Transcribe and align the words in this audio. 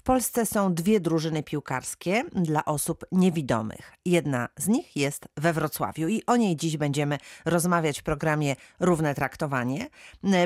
W 0.00 0.02
Polsce 0.02 0.46
są 0.46 0.74
dwie 0.74 1.00
drużyny 1.00 1.42
piłkarskie 1.42 2.24
dla 2.32 2.64
osób 2.64 3.04
niewidomych. 3.12 3.92
Jedna 4.04 4.48
z 4.56 4.68
nich 4.68 4.96
jest 4.96 5.28
we 5.36 5.52
Wrocławiu 5.52 6.08
i 6.08 6.22
o 6.26 6.36
niej 6.36 6.56
dziś 6.56 6.76
będziemy 6.76 7.18
rozmawiać 7.44 8.00
w 8.00 8.02
programie 8.02 8.56
Równe 8.80 9.14
Traktowanie. 9.14 9.88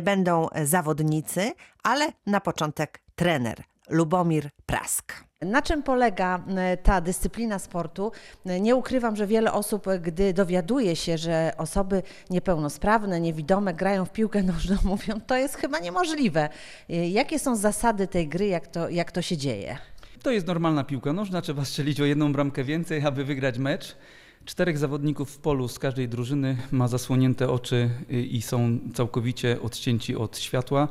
Będą 0.03 0.49
zawodnicy, 0.65 1.53
ale 1.83 2.13
na 2.27 2.41
początek 2.41 3.03
trener 3.15 3.65
Lubomir 3.89 4.51
Prask. 4.67 5.25
Na 5.45 5.63
czym 5.63 5.83
polega 5.83 6.45
e, 6.57 6.77
ta 6.77 7.01
dyscyplina 7.01 7.59
sportu? 7.59 8.13
E, 8.47 8.61
nie 8.61 8.77
ukrywam, 8.77 9.17
że 9.17 9.27
wiele 9.27 9.53
osób, 9.53 9.89
e, 9.89 9.99
gdy 9.99 10.33
dowiaduje 10.33 10.97
się, 10.97 11.19
że 11.19 11.53
osoby 11.59 12.03
niepełnosprawne, 12.31 13.21
niewidome 13.21 13.75
grają 13.75 14.05
w 14.05 14.13
piłkę 14.13 14.43
nożną, 14.43 14.77
mówią, 14.85 15.21
to 15.27 15.37
jest 15.37 15.55
chyba 15.55 15.79
niemożliwe. 15.79 16.49
Jakie 16.89 17.39
są 17.39 17.57
zasady 17.57 18.07
tej 18.07 18.29
gry, 18.29 18.47
jak 18.47 18.67
to, 18.67 18.89
jak 18.89 19.13
to 19.13 19.23
się 19.23 19.37
dzieje? 19.37 19.77
To 20.23 20.31
jest 20.31 20.47
normalna 20.47 20.85
piłka 20.85 21.13
nożna, 21.13 21.43
trzeba 21.43 21.65
strzelić 21.65 22.01
o 22.01 22.05
jedną 22.05 22.33
bramkę 22.33 22.65
więcej, 22.65 23.07
aby 23.07 23.25
wygrać 23.25 23.59
mecz. 23.59 23.97
Czterech 24.45 24.79
zawodników 24.79 25.31
w 25.31 25.39
polu 25.39 25.69
z 25.69 25.79
każdej 25.79 26.09
drużyny 26.09 26.57
ma 26.73 26.89
zasłonięte 26.89 27.49
oczy 27.51 27.91
i 28.11 28.43
są 28.43 28.79
całkowicie 28.95 29.63
odcięci 29.63 30.17
od 30.17 30.39
światła, 30.39 30.89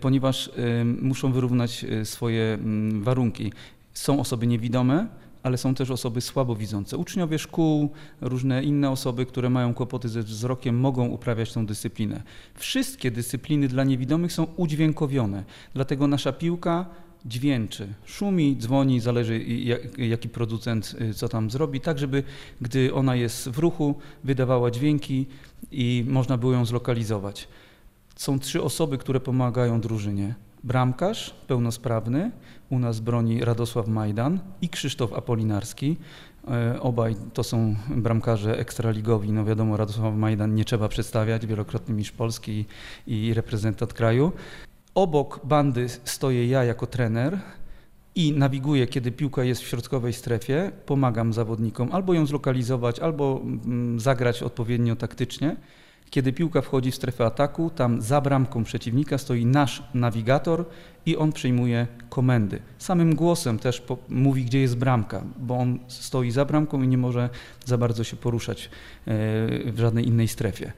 ponieważ 0.00 0.50
muszą 1.00 1.32
wyrównać 1.32 1.86
swoje 2.04 2.58
warunki. 3.00 3.52
Są 3.94 4.20
osoby 4.20 4.46
niewidome, 4.46 5.06
ale 5.42 5.58
są 5.58 5.74
też 5.74 5.90
osoby 5.90 6.20
słabowidzące. 6.20 6.96
Uczniowie 6.96 7.38
szkół, 7.38 7.90
różne 8.20 8.62
inne 8.62 8.90
osoby, 8.90 9.26
które 9.26 9.50
mają 9.50 9.74
kłopoty 9.74 10.08
ze 10.08 10.22
wzrokiem, 10.22 10.76
mogą 10.76 11.06
uprawiać 11.06 11.52
tą 11.52 11.66
dyscyplinę. 11.66 12.22
Wszystkie 12.54 13.10
dyscypliny 13.10 13.68
dla 13.68 13.84
niewidomych 13.84 14.32
są 14.32 14.46
udźwiękowione, 14.56 15.44
dlatego 15.74 16.06
nasza 16.06 16.32
piłka 16.32 16.86
dźwięczy, 17.26 17.94
szumi, 18.04 18.56
dzwoni, 18.58 19.00
zależy 19.00 19.44
jaki 19.98 20.28
producent 20.28 20.96
y, 21.00 21.14
co 21.14 21.28
tam 21.28 21.50
zrobi, 21.50 21.80
tak 21.80 21.98
żeby 21.98 22.22
gdy 22.60 22.94
ona 22.94 23.16
jest 23.16 23.48
w 23.48 23.58
ruchu, 23.58 23.94
wydawała 24.24 24.70
dźwięki 24.70 25.26
i 25.72 26.04
można 26.08 26.36
było 26.36 26.52
ją 26.52 26.64
zlokalizować. 26.64 27.48
Są 28.16 28.38
trzy 28.38 28.62
osoby, 28.62 28.98
które 28.98 29.20
pomagają 29.20 29.80
drużynie. 29.80 30.34
Bramkarz 30.64 31.34
pełnosprawny, 31.46 32.30
u 32.70 32.78
nas 32.78 33.00
broni 33.00 33.44
Radosław 33.44 33.88
Majdan 33.88 34.38
i 34.62 34.68
Krzysztof 34.68 35.12
Apolinarski. 35.12 35.96
E, 36.50 36.80
obaj 36.80 37.16
to 37.32 37.44
są 37.44 37.76
bramkarze 37.88 38.58
ekstraligowi. 38.58 39.32
No 39.32 39.44
wiadomo, 39.44 39.76
Radosław 39.76 40.14
Majdan 40.14 40.54
nie 40.54 40.64
trzeba 40.64 40.88
przedstawiać, 40.88 41.46
wielokrotny 41.46 41.94
mistrz 41.94 42.12
Polski 42.12 42.64
i 43.06 43.34
reprezentant 43.34 43.92
kraju. 43.92 44.32
Obok 44.94 45.40
bandy 45.46 45.88
stoję 45.88 46.46
ja 46.46 46.64
jako 46.64 46.86
trener 46.86 47.38
i 48.14 48.32
nawiguję, 48.32 48.86
kiedy 48.86 49.12
piłka 49.12 49.44
jest 49.44 49.62
w 49.62 49.66
środkowej 49.66 50.12
strefie. 50.12 50.72
Pomagam 50.86 51.32
zawodnikom 51.32 51.88
albo 51.92 52.14
ją 52.14 52.26
zlokalizować, 52.26 53.00
albo 53.00 53.40
mm, 53.44 54.00
zagrać 54.00 54.42
odpowiednio 54.42 54.96
taktycznie. 54.96 55.56
Kiedy 56.10 56.32
piłka 56.32 56.60
wchodzi 56.60 56.90
w 56.90 56.94
strefę 56.94 57.24
ataku, 57.26 57.70
tam 57.70 58.02
za 58.02 58.20
bramką 58.20 58.64
przeciwnika 58.64 59.18
stoi 59.18 59.46
nasz 59.46 59.82
nawigator 59.94 60.64
i 61.06 61.16
on 61.16 61.32
przyjmuje 61.32 61.86
komendy. 62.08 62.58
Samym 62.78 63.14
głosem 63.14 63.58
też 63.58 63.82
mówi, 64.08 64.44
gdzie 64.44 64.60
jest 64.60 64.76
bramka, 64.76 65.24
bo 65.38 65.58
on 65.58 65.78
stoi 65.88 66.30
za 66.30 66.44
bramką 66.44 66.82
i 66.82 66.88
nie 66.88 66.98
może 66.98 67.30
za 67.64 67.78
bardzo 67.78 68.04
się 68.04 68.16
poruszać 68.16 68.64
e, 68.64 68.68
w 69.72 69.74
żadnej 69.78 70.06
innej 70.08 70.28
strefie. 70.28 70.72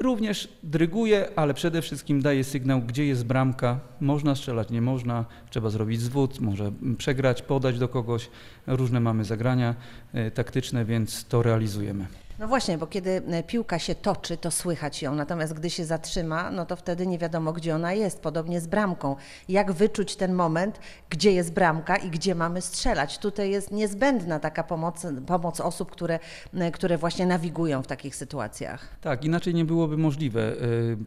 Również 0.00 0.48
dryguje, 0.62 1.28
ale 1.36 1.54
przede 1.54 1.82
wszystkim 1.82 2.22
daje 2.22 2.44
sygnał, 2.44 2.82
gdzie 2.82 3.06
jest 3.06 3.26
bramka. 3.26 3.80
Można 4.00 4.34
strzelać, 4.34 4.70
nie 4.70 4.82
można, 4.82 5.24
trzeba 5.50 5.70
zrobić 5.70 6.00
zwód, 6.00 6.40
może 6.40 6.72
przegrać, 6.98 7.42
podać 7.42 7.78
do 7.78 7.88
kogoś. 7.88 8.30
Różne 8.66 9.00
mamy 9.00 9.24
zagrania 9.24 9.74
e, 10.12 10.30
taktyczne, 10.30 10.84
więc 10.84 11.24
to 11.24 11.42
realizujemy. 11.42 12.06
No 12.40 12.48
właśnie, 12.48 12.78
bo 12.78 12.86
kiedy 12.86 13.10
e, 13.10 13.42
piłka 13.42 13.78
się 13.78 13.94
toczy, 13.94 14.36
to 14.36 14.50
słychać 14.50 15.02
ją, 15.02 15.14
natomiast 15.14 15.54
gdy 15.54 15.70
się 15.70 15.84
zatrzyma, 15.84 16.50
no 16.50 16.66
to 16.66 16.76
wtedy 16.76 17.06
nie 17.06 17.18
wiadomo, 17.18 17.52
gdzie 17.52 17.74
ona 17.74 17.92
jest. 17.92 18.20
Podobnie 18.20 18.60
z 18.60 18.66
bramką. 18.66 19.16
Jak 19.48 19.72
wyczuć 19.72 20.16
ten 20.16 20.32
moment, 20.34 20.80
gdzie 21.10 21.32
jest 21.32 21.52
bramka 21.52 21.96
i 21.96 22.10
gdzie 22.10 22.34
mamy 22.34 22.60
strzelać? 22.60 23.18
Tutaj 23.18 23.50
jest 23.50 23.70
niezbędna 23.70 24.38
taka 24.38 24.64
pomoc, 24.64 25.06
pomoc 25.26 25.60
osób, 25.60 25.90
które, 25.90 26.18
e, 26.54 26.70
które 26.70 26.98
właśnie 26.98 27.26
nawigują 27.26 27.82
w 27.82 27.86
takich 27.86 28.16
sytuacjach. 28.16 28.96
Tak, 29.00 29.24
inaczej 29.24 29.54
nie 29.54 29.64
byłoby 29.64 29.96
możliwe 29.96 30.52
e, 30.52 30.56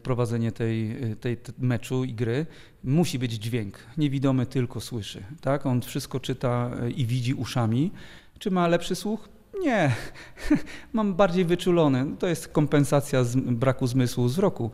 prowadzenie 0.02 0.52
tej, 0.52 0.96
tej 1.20 1.38
meczu 1.58 2.04
i 2.04 2.14
gry. 2.14 2.46
Musi 2.84 3.18
być 3.18 3.32
dźwięk. 3.32 3.78
Niewidomy 3.96 4.46
tylko 4.46 4.80
słyszy. 4.80 5.24
Tak? 5.40 5.66
On 5.66 5.82
wszystko 5.82 6.20
czyta 6.20 6.70
i 6.96 7.06
widzi 7.06 7.34
uszami. 7.34 7.92
Czy 8.38 8.50
ma 8.50 8.68
lepszy 8.68 8.94
słuch? 8.94 9.33
Nie, 9.60 9.92
mam 10.92 11.14
bardziej 11.14 11.44
wyczulony. 11.44 12.06
To 12.18 12.26
jest 12.26 12.48
kompensacja 12.48 13.24
z 13.24 13.36
braku 13.36 13.86
zmysłu 13.86 14.24
wzroku, 14.24 14.70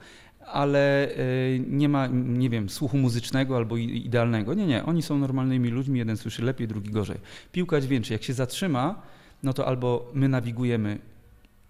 ale 0.46 1.08
e, 1.08 1.16
nie 1.58 1.88
ma, 1.88 2.06
nie 2.12 2.50
wiem, 2.50 2.68
słuchu 2.68 2.98
muzycznego 2.98 3.56
albo 3.56 3.76
idealnego. 3.76 4.54
Nie, 4.54 4.66
nie, 4.66 4.84
oni 4.84 5.02
są 5.02 5.18
normalnymi 5.18 5.68
ludźmi, 5.68 5.98
jeden 5.98 6.16
słyszy 6.16 6.42
lepiej, 6.42 6.68
drugi 6.68 6.90
gorzej. 6.90 7.16
Piłka 7.52 7.80
dźwięczy, 7.80 8.12
jak 8.12 8.22
się 8.22 8.32
zatrzyma, 8.32 9.02
no 9.42 9.52
to 9.52 9.66
albo 9.66 10.10
my 10.14 10.28
nawigujemy, 10.28 10.98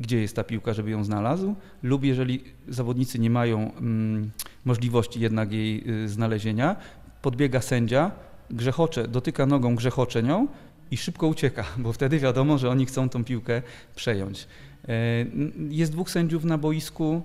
gdzie 0.01 0.21
jest 0.21 0.37
ta 0.37 0.45
piłka, 0.45 0.73
żeby 0.73 0.91
ją 0.91 1.05
znalazł, 1.05 1.55
lub 1.83 2.05
jeżeli 2.05 2.45
zawodnicy 2.69 3.19
nie 3.19 3.31
mają 3.31 3.73
mm, 3.75 4.31
możliwości 4.65 5.21
jednak 5.21 5.53
jej 5.53 5.91
y, 6.05 6.09
znalezienia, 6.09 6.77
podbiega 7.23 7.61
sędzia, 7.61 8.11
grzechocze, 8.51 9.09
dotyka 9.09 9.47
nogą, 9.47 9.75
grzechocze 9.75 10.23
nią, 10.23 10.47
i 10.91 10.97
szybko 10.97 11.27
ucieka, 11.27 11.65
bo 11.79 11.93
wtedy 11.93 12.19
wiadomo, 12.19 12.59
że 12.59 12.71
oni 12.71 12.87
chcą 12.87 13.09
tą 13.09 13.25
piłkę 13.25 13.63
przejąć. 13.95 14.49
E, 14.89 15.27
jest 15.69 15.93
dwóch 15.93 16.11
sędziów 16.11 16.45
na 16.45 16.59
boisku 16.59 17.23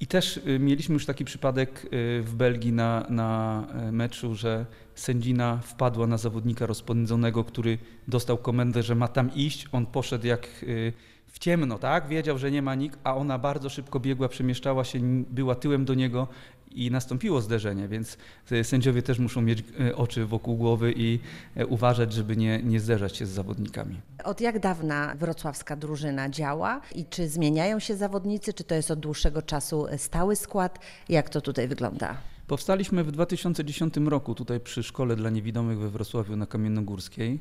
i 0.00 0.06
też 0.06 0.36
y, 0.36 0.58
mieliśmy 0.58 0.92
już 0.92 1.06
taki 1.06 1.24
przypadek 1.24 1.84
y, 1.84 1.88
w 2.22 2.34
Belgii 2.34 2.72
na, 2.72 3.06
na 3.08 3.64
e, 3.72 3.92
meczu, 3.92 4.34
że 4.34 4.66
sędzina 4.94 5.58
wpadła 5.58 6.06
na 6.06 6.18
zawodnika 6.18 6.66
rozpędzonego, 6.66 7.44
który 7.44 7.78
dostał 8.08 8.38
komendę, 8.38 8.82
że 8.82 8.94
ma 8.94 9.08
tam 9.08 9.34
iść. 9.34 9.68
On 9.72 9.86
poszedł 9.86 10.26
jak 10.26 10.48
y, 10.62 10.92
w 11.34 11.38
ciemno, 11.38 11.78
tak? 11.78 12.08
Wiedział, 12.08 12.38
że 12.38 12.50
nie 12.50 12.62
ma 12.62 12.74
nikt, 12.74 12.98
a 13.04 13.16
ona 13.16 13.38
bardzo 13.38 13.68
szybko 13.68 14.00
biegła, 14.00 14.28
przemieszczała 14.28 14.84
się, 14.84 15.00
była 15.30 15.54
tyłem 15.54 15.84
do 15.84 15.94
niego 15.94 16.28
i 16.70 16.90
nastąpiło 16.90 17.40
zderzenie, 17.40 17.88
więc 17.88 18.18
e, 18.52 18.64
sędziowie 18.64 19.02
też 19.02 19.18
muszą 19.18 19.42
mieć 19.42 19.64
e, 19.80 19.96
oczy 19.96 20.26
wokół 20.26 20.56
głowy 20.56 20.92
i 20.96 21.20
e, 21.56 21.66
uważać, 21.66 22.12
żeby 22.12 22.36
nie, 22.36 22.62
nie 22.62 22.80
zderzać 22.80 23.16
się 23.16 23.26
z 23.26 23.30
zawodnikami. 23.30 24.00
Od 24.24 24.40
jak 24.40 24.58
dawna 24.58 25.14
wrocławska 25.18 25.76
drużyna 25.76 26.28
działa 26.28 26.80
i 26.94 27.04
czy 27.04 27.28
zmieniają 27.28 27.78
się 27.78 27.96
zawodnicy, 27.96 28.52
czy 28.52 28.64
to 28.64 28.74
jest 28.74 28.90
od 28.90 29.00
dłuższego 29.00 29.42
czasu 29.42 29.86
stały 29.96 30.36
skład? 30.36 30.78
Jak 31.08 31.28
to 31.30 31.40
tutaj 31.40 31.68
wygląda? 31.68 32.16
Powstaliśmy 32.46 33.04
w 33.04 33.12
2010 33.12 33.96
roku 33.96 34.34
tutaj 34.34 34.60
przy 34.60 34.82
Szkole 34.82 35.16
dla 35.16 35.30
Niewidomych 35.30 35.78
we 35.78 35.88
Wrocławiu 35.88 36.36
na 36.36 36.46
Kamiennogórskiej. 36.46 37.40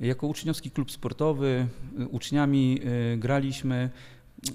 Jako 0.00 0.26
uczniowski 0.26 0.70
klub 0.70 0.92
sportowy, 0.92 1.66
uczniami 2.10 2.80
graliśmy 3.16 3.90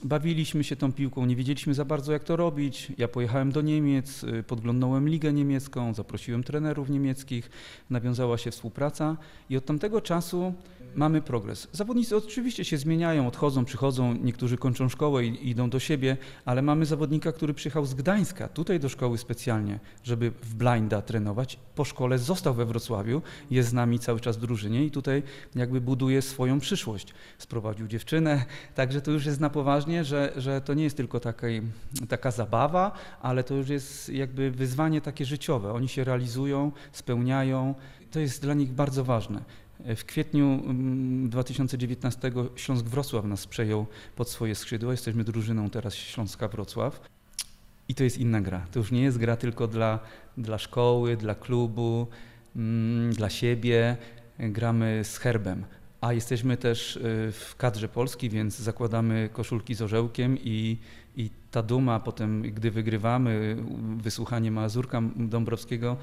bawiliśmy 0.04 0.64
się 0.64 0.76
tą 0.76 0.94
piłką, 0.94 1.26
nie 1.26 1.36
wiedzieliśmy 1.36 1.74
za 1.74 1.86
bardzo 1.86 2.14
jak 2.14 2.24
to 2.24 2.36
robić. 2.36 2.92
Ja 2.98 3.08
pojechałem 3.08 3.52
do 3.52 3.62
Niemiec, 3.62 4.24
y, 4.24 4.44
podglądnąłem 4.44 5.10
ligę 5.10 5.34
niemiecką, 5.34 5.94
zaprosiłem 5.94 6.44
trenerów 6.44 6.90
niemieckich, 6.90 7.50
nawiązała 7.90 8.38
się 8.38 8.52
współpraca 8.52 9.18
i 9.50 9.58
od 9.58 9.66
tamtego 9.66 10.02
czasu 10.02 10.54
mamy 10.96 11.22
progres. 11.22 11.68
Zawodnicy 11.72 12.18
oczywiście 12.18 12.66
się 12.66 12.78
zmieniają, 12.78 13.28
odchodzą, 13.28 13.66
przychodzą, 13.66 14.14
niektórzy 14.14 14.58
kończą 14.58 14.90
szkołę 14.90 15.26
i 15.26 15.50
idą 15.50 15.70
do 15.70 15.80
siebie, 15.80 16.18
ale 16.46 16.62
mamy 16.62 16.86
zawodnika, 16.86 17.32
który 17.32 17.54
przyjechał 17.54 17.86
z 17.86 17.94
Gdańska, 17.94 18.48
tutaj 18.48 18.80
do 18.80 18.90
szkoły 18.90 19.18
specjalnie, 19.18 19.80
żeby 20.04 20.32
w 20.32 20.56
blinda 20.56 21.02
trenować. 21.02 21.60
Po 21.76 21.86
szkole 21.86 22.20
został 22.20 22.54
we 22.54 22.66
Wrocławiu, 22.66 23.22
jest 23.52 23.70
z 23.70 23.74
nami 23.74 24.00
cały 24.00 24.20
czas 24.20 24.38
w 24.38 24.42
drużynie 24.42 24.86
i 24.86 24.92
tutaj 24.92 25.24
jakby 25.56 25.82
buduje 25.82 26.22
swoją 26.22 26.60
przyszłość. 26.60 27.14
Sprowadził 27.38 27.88
dziewczynę, 27.88 28.46
także 28.76 29.02
to 29.02 29.12
już 29.12 29.26
jest 29.26 29.40
na 29.40 29.50
poważnie, 29.50 30.04
że, 30.04 30.34
że 30.38 30.62
to 30.62 30.74
nie 30.74 30.84
jest 30.84 30.98
tylko 30.98 31.20
taka, 31.20 31.48
taka 32.10 32.32
zabawa, 32.32 32.92
ale 33.22 33.44
to 33.44 33.56
już 33.56 33.70
jest 33.70 34.10
jakby 34.10 34.52
wyzwanie 34.52 35.02
takie 35.02 35.26
życiowe. 35.26 35.74
Oni 35.74 35.90
się 35.90 36.04
realizują, 36.04 36.72
spełniają. 36.92 37.76
To 38.12 38.20
jest 38.20 38.42
dla 38.42 38.54
nich 38.54 38.72
bardzo 38.72 39.04
ważne. 39.04 39.44
W 39.96 40.06
kwietniu 40.06 40.64
2019 41.30 42.28
mm, 42.28 42.50
Śląsk 42.56 42.86
Wrocław 42.86 43.26
nas 43.26 43.48
przejął 43.48 43.86
pod 44.16 44.30
swoje 44.30 44.56
skrzydła. 44.56 44.92
Jesteśmy 44.92 45.24
drużyną 45.24 45.70
teraz 45.70 45.96
Śląska 45.96 46.48
Wrocław. 46.48 47.02
I 47.88 47.96
to 47.96 48.04
jest 48.04 48.18
inna 48.18 48.42
gra. 48.42 48.68
To 48.72 48.80
już 48.80 48.92
nie 48.92 49.02
jest 49.02 49.18
gra 49.18 49.36
tylko 49.36 49.68
dla, 49.68 50.00
dla 50.38 50.58
szkoły, 50.58 51.18
dla 51.18 51.36
klubu, 51.36 52.08
mm, 52.56 53.14
dla 53.14 53.30
siebie. 53.30 53.98
Gramy 54.40 55.02
z 55.04 55.18
herbem. 55.18 55.66
A 56.02 56.14
jesteśmy 56.14 56.58
też 56.58 56.96
y, 56.96 57.00
w 57.32 57.56
kadrze 57.58 57.90
Polski, 57.90 58.30
więc 58.30 58.60
zakładamy 58.60 59.30
koszulki 59.34 59.76
z 59.76 59.82
orzełkiem 59.82 60.38
i 60.44 60.78
i 61.16 61.30
ta 61.52 61.62
duma 61.64 62.00
potem, 62.00 62.42
gdy 62.42 62.72
wygrywamy, 62.72 63.58
wysłuchanie 63.98 64.52
Mazurka 64.52 65.02
Dąbrowskiego, 65.16 65.98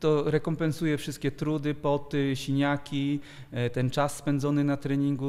to 0.00 0.30
rekompensuje 0.30 0.98
wszystkie 0.98 1.30
trudy, 1.30 1.74
poty, 1.74 2.32
siniaki, 2.36 3.20
e, 3.52 3.70
ten 3.70 3.90
czas 3.90 4.16
spędzony 4.16 4.64
na 4.64 4.76
treningu, 4.76 5.26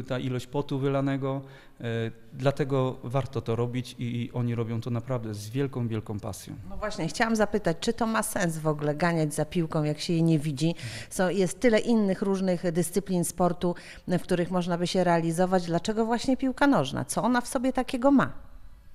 e, 0.00 0.02
ta 0.02 0.18
ilość 0.18 0.46
potu 0.46 0.78
wylanego. 0.78 1.40
E, 1.80 1.84
dlatego 2.32 2.96
warto 3.04 3.40
to 3.40 3.56
robić 3.56 3.96
i 3.98 4.30
oni 4.32 4.54
robią 4.54 4.80
to 4.80 4.90
naprawdę 4.90 5.34
z 5.34 5.50
wielką, 5.50 5.88
wielką 5.88 6.20
pasją. 6.20 6.54
No 6.70 6.76
właśnie, 6.76 7.08
chciałam 7.08 7.36
zapytać, 7.36 7.76
czy 7.80 7.92
to 7.92 8.06
ma 8.06 8.22
sens 8.22 8.58
w 8.58 8.66
ogóle 8.66 8.94
ganiać 8.94 9.34
za 9.34 9.44
piłką, 9.44 9.82
jak 9.82 10.00
się 10.00 10.12
jej 10.12 10.22
nie 10.22 10.38
widzi? 10.38 10.74
So, 11.10 11.30
jest 11.30 11.60
tyle 11.60 11.78
innych 11.78 12.22
różnych 12.22 12.72
dyscyplin 12.72 13.24
sportu, 13.24 13.74
w 14.08 14.22
których 14.22 14.50
można 14.50 14.78
by 14.78 14.86
się 14.86 15.04
realizować. 15.04 15.66
Dlaczego 15.66 16.06
właśnie 16.06 16.36
piłka 16.36 16.66
nożna? 16.66 17.04
Co 17.04 17.22
ona 17.22 17.40
w 17.40 17.48
sobie 17.48 17.72
takiego 17.72 18.10
ma? 18.10 18.51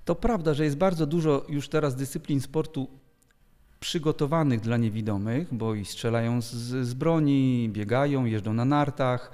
To 0.07 0.15
prawda, 0.15 0.53
że 0.53 0.63
jest 0.63 0.77
bardzo 0.77 1.05
dużo 1.05 1.45
już 1.49 1.69
teraz 1.69 1.95
dyscyplin 1.95 2.41
sportu 2.41 2.87
przygotowanych 3.79 4.59
dla 4.59 4.77
niewidomych, 4.77 5.53
bo 5.53 5.75
i 5.75 5.85
strzelają 5.85 6.41
z, 6.41 6.53
z 6.87 6.93
broni, 6.93 7.69
biegają, 7.73 8.25
jeżdżą 8.25 8.53
na 8.53 8.65
nartach, 8.65 9.31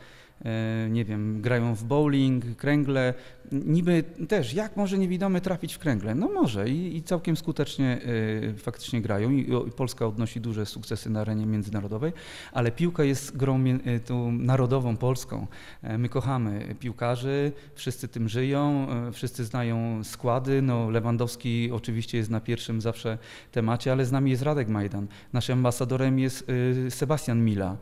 nie 0.89 1.05
wiem, 1.05 1.41
grają 1.41 1.75
w 1.75 1.83
bowling, 1.83 2.55
kręgle, 2.55 3.13
niby 3.51 4.03
też, 4.27 4.53
jak 4.53 4.77
może 4.77 4.97
niewidomy 4.97 5.41
trafić 5.41 5.73
w 5.73 5.79
kręgle? 5.79 6.15
No 6.15 6.29
może 6.29 6.69
i, 6.69 6.97
i 6.97 7.03
całkiem 7.03 7.37
skutecznie 7.37 7.99
y, 8.05 8.53
faktycznie 8.57 9.01
grają 9.01 9.29
I, 9.31 9.39
i, 9.39 9.71
Polska 9.71 10.07
odnosi 10.07 10.41
duże 10.41 10.65
sukcesy 10.65 11.09
na 11.09 11.21
arenie 11.21 11.45
międzynarodowej, 11.45 12.13
ale 12.51 12.71
piłka 12.71 13.03
jest 13.03 13.37
grą 13.37 13.65
y, 13.65 13.99
tą 14.05 14.31
narodową 14.31 14.97
polską. 14.97 15.47
Y, 15.83 15.97
my 15.97 16.09
kochamy 16.09 16.75
piłkarzy, 16.79 17.51
wszyscy 17.75 18.07
tym 18.07 18.29
żyją, 18.29 18.87
wszyscy 19.11 19.45
znają 19.45 20.03
składy, 20.03 20.61
no 20.61 20.89
Lewandowski 20.89 21.69
oczywiście 21.73 22.17
jest 22.17 22.29
na 22.29 22.41
pierwszym 22.41 22.81
zawsze 22.81 23.17
temacie, 23.51 23.91
ale 23.91 24.05
z 24.05 24.11
nami 24.11 24.31
jest 24.31 24.43
Radek 24.43 24.67
Majdan. 24.67 25.07
Naszym 25.33 25.59
ambasadorem 25.59 26.19
jest 26.19 26.47
Sebastian 26.89 27.45
Mila. 27.45 27.77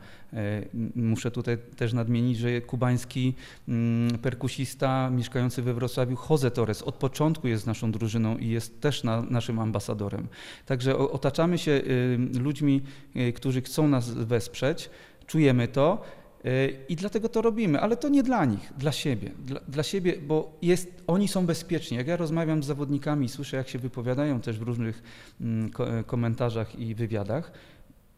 Muszę 0.94 1.30
tutaj 1.30 1.58
też 1.76 1.92
nadmienić, 1.92 2.38
że 2.38 2.50
kubański 2.60 3.34
mm, 3.68 4.18
perkusista 4.18 5.10
mieszkający 5.10 5.62
we 5.62 5.74
Wrocławiu, 5.74 6.16
Jose 6.30 6.50
Torres 6.50 6.82
od 6.82 6.94
początku 6.94 7.48
jest 7.48 7.66
naszą 7.66 7.92
drużyną 7.92 8.38
i 8.38 8.48
jest 8.48 8.80
też 8.80 9.04
na, 9.04 9.22
naszym 9.22 9.58
ambasadorem. 9.58 10.28
Także 10.66 10.98
otaczamy 10.98 11.58
się 11.58 11.72
y, 11.72 12.18
ludźmi, 12.40 12.82
y, 13.16 13.32
którzy 13.32 13.62
chcą 13.62 13.88
nas 13.88 14.10
wesprzeć, 14.10 14.90
czujemy 15.26 15.68
to. 15.68 16.02
Y, 16.46 16.76
I 16.88 16.96
dlatego 16.96 17.28
to 17.28 17.42
robimy, 17.42 17.80
ale 17.80 17.96
to 17.96 18.08
nie 18.08 18.22
dla 18.22 18.44
nich, 18.44 18.72
dla 18.78 18.92
siebie. 18.92 19.30
Dla, 19.38 19.60
dla, 19.68 19.82
siebie, 19.82 20.14
bo 20.26 20.58
jest, 20.62 21.02
oni 21.06 21.28
są 21.28 21.46
bezpieczni. 21.46 21.96
Jak 21.96 22.06
ja 22.06 22.16
rozmawiam 22.16 22.62
z 22.62 22.66
zawodnikami, 22.66 23.28
słyszę, 23.28 23.56
jak 23.56 23.68
się 23.68 23.78
wypowiadają 23.78 24.40
też 24.40 24.58
w 24.58 24.62
różnych 24.62 25.02
mm, 25.40 25.70
komentarzach 26.06 26.78
i 26.78 26.94
wywiadach, 26.94 27.52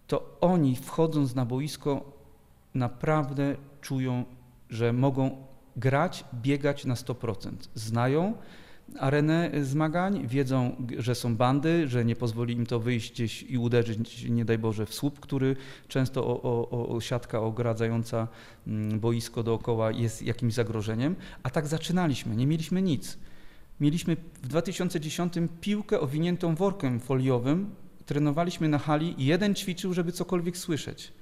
to 0.07 0.37
oni 0.41 0.77
wchodząc 0.77 1.35
na 1.35 1.45
boisko 1.45 2.13
naprawdę 2.75 3.57
czują, 3.85 4.25
że 4.71 4.93
mogą 4.93 5.47
grać, 5.77 6.25
biegać 6.35 6.85
na 6.85 6.95
100%. 6.95 7.51
Znają 7.75 8.35
arenę 8.99 9.51
zmagań, 9.63 10.27
wiedzą, 10.29 10.77
że 10.99 11.15
są 11.15 11.37
bandy, 11.37 11.89
że 11.89 12.05
nie 12.05 12.17
pozwoli 12.17 12.55
im 12.55 12.67
to 12.67 12.81
wyjść 12.81 13.13
gdzieś 13.13 13.43
i 13.43 13.59
uderzyć, 13.59 14.25
nie 14.29 14.45
daj 14.45 14.59
Boże, 14.59 14.87
w 14.87 14.95
słup, 14.95 15.21
który 15.21 15.57
często 15.89 16.27
o, 16.27 16.43
o, 16.71 16.89
o 16.89 17.01
siatka 17.01 17.41
ogradzająca 17.41 18.29
mm, 18.67 19.01
boisko 19.01 19.43
dookoła 19.43 19.91
jest 19.91 20.23
jakimś 20.23 20.55
zagrożeniem. 20.55 21.17
A 21.43 21.51
tak 21.51 21.67
zaczynaliśmy, 21.67 22.37
nie 22.37 22.47
mieliśmy 22.47 22.83
nic. 22.83 23.19
Mieliśmy 23.81 24.17
w 24.43 24.49
2010 24.49 25.33
piłkę 25.61 26.01
owiniętą 26.01 26.55
workiem 26.55 27.01
foliowym, 27.01 27.75
trenowaliśmy 28.07 28.69
na 28.69 28.79
hali 28.79 29.23
i 29.23 29.27
jeden 29.27 29.55
ćwiczył, 29.55 29.95
żeby 29.95 30.13
cokolwiek 30.13 30.57
słyszeć 30.57 31.13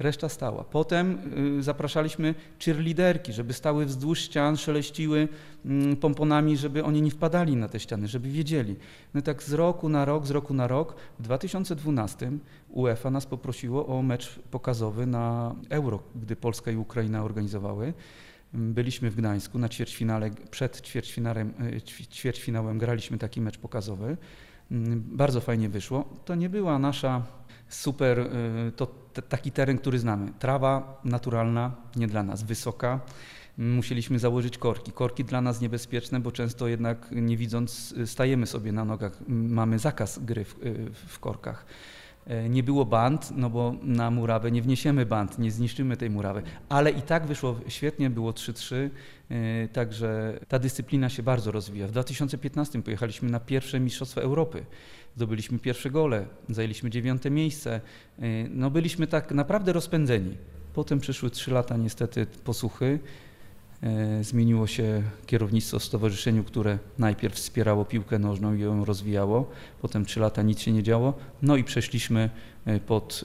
reszta 0.00 0.28
stała. 0.28 0.64
Potem 0.64 1.18
y, 1.58 1.62
zapraszaliśmy 1.62 2.34
cheerleaderki, 2.64 3.32
żeby 3.32 3.52
stały 3.52 3.86
wzdłuż 3.86 4.18
ścian, 4.20 4.56
szeleściły 4.56 5.28
mm, 5.64 5.96
pomponami, 5.96 6.56
żeby 6.56 6.84
oni 6.84 7.02
nie 7.02 7.10
wpadali 7.10 7.56
na 7.56 7.68
te 7.68 7.80
ściany, 7.80 8.08
żeby 8.08 8.28
wiedzieli. 8.28 8.76
No 9.14 9.22
tak 9.22 9.42
z 9.42 9.52
roku 9.52 9.88
na 9.88 10.04
rok, 10.04 10.26
z 10.26 10.30
roku 10.30 10.54
na 10.54 10.66
rok. 10.66 10.94
W 11.18 11.22
2012 11.22 12.32
UEFA 12.68 13.10
nas 13.10 13.26
poprosiło 13.26 13.86
o 13.86 14.02
mecz 14.02 14.38
pokazowy 14.50 15.06
na 15.06 15.54
Euro, 15.70 16.02
gdy 16.14 16.36
Polska 16.36 16.70
i 16.70 16.76
Ukraina 16.76 17.24
organizowały. 17.24 17.92
Byliśmy 18.52 19.10
w 19.10 19.16
Gdańsku 19.16 19.58
na 19.58 19.68
ćwierćfinale, 19.68 20.30
przed 20.50 20.80
ćwierćfinałem, 20.80 21.54
y, 21.76 21.82
ćwierćfinałem 22.06 22.78
graliśmy 22.78 23.18
taki 23.18 23.40
mecz 23.40 23.58
pokazowy. 23.58 24.16
Mm, 24.70 25.02
bardzo 25.06 25.40
fajnie 25.40 25.68
wyszło. 25.68 26.04
To 26.24 26.34
nie 26.34 26.48
była 26.48 26.78
nasza 26.78 27.22
super, 27.68 28.18
y, 28.18 28.72
taki 29.28 29.52
teren, 29.52 29.78
który 29.78 29.98
znamy. 29.98 30.32
Trawa 30.38 31.00
naturalna, 31.04 31.72
nie 31.96 32.06
dla 32.06 32.22
nas, 32.22 32.42
wysoka. 32.42 33.00
Musieliśmy 33.58 34.18
założyć 34.18 34.58
korki. 34.58 34.92
Korki 34.92 35.24
dla 35.24 35.40
nas 35.40 35.60
niebezpieczne, 35.60 36.20
bo 36.20 36.32
często 36.32 36.68
jednak 36.68 37.08
nie 37.12 37.36
widząc 37.36 37.94
stajemy 38.06 38.46
sobie 38.46 38.72
na 38.72 38.84
nogach. 38.84 39.12
Mamy 39.28 39.78
zakaz 39.78 40.18
gry 40.18 40.44
w, 40.44 40.54
w 41.08 41.18
korkach. 41.18 41.66
E, 42.26 42.48
nie 42.48 42.62
było 42.62 42.84
band, 42.84 43.30
no 43.36 43.50
bo 43.50 43.74
na 43.82 44.10
murawę 44.10 44.50
nie 44.50 44.62
wniesiemy 44.62 45.06
band, 45.06 45.38
nie 45.38 45.50
zniszczymy 45.50 45.96
tej 45.96 46.10
murawy. 46.10 46.42
Ale 46.68 46.90
i 46.90 47.02
tak 47.02 47.26
wyszło 47.26 47.56
świetnie, 47.68 48.10
było 48.10 48.32
3-3, 48.32 48.90
e, 49.30 49.68
także 49.68 50.40
ta 50.48 50.58
dyscyplina 50.58 51.08
się 51.08 51.22
bardzo 51.22 51.50
rozwija. 51.50 51.86
W 51.86 51.90
2015 51.90 52.82
pojechaliśmy 52.82 53.30
na 53.30 53.40
pierwsze 53.40 53.80
Mistrzostwa 53.80 54.20
Europy. 54.20 54.64
Zdobyliśmy 55.16 55.58
pierwsze 55.58 55.90
gole, 55.90 56.26
zajęliśmy 56.48 56.90
dziewiąte 56.90 57.30
miejsce. 57.30 57.80
E, 58.18 58.22
no 58.48 58.70
byliśmy 58.70 59.06
tak 59.06 59.32
naprawdę 59.32 59.72
rozpędzeni. 59.72 60.36
Potem 60.74 61.00
przyszły 61.00 61.30
trzy 61.30 61.50
lata 61.50 61.76
niestety 61.76 62.26
posłuchy. 62.44 62.98
E, 63.82 64.24
zmieniło 64.24 64.66
się 64.66 65.02
kierownictwo 65.26 65.78
w 65.78 65.84
stowarzyszeniu, 65.84 66.44
które 66.44 66.78
najpierw 66.98 67.34
wspierało 67.34 67.84
piłkę 67.84 68.18
nożną 68.18 68.54
i 68.54 68.60
ją 68.60 68.84
rozwijało. 68.84 69.50
Potem 69.82 70.04
trzy 70.04 70.20
lata 70.20 70.42
nic 70.42 70.60
się 70.60 70.72
nie 70.72 70.82
działo. 70.82 71.14
No 71.42 71.56
i 71.56 71.64
przeszliśmy 71.64 72.30
e, 72.64 72.80
pod 72.80 73.24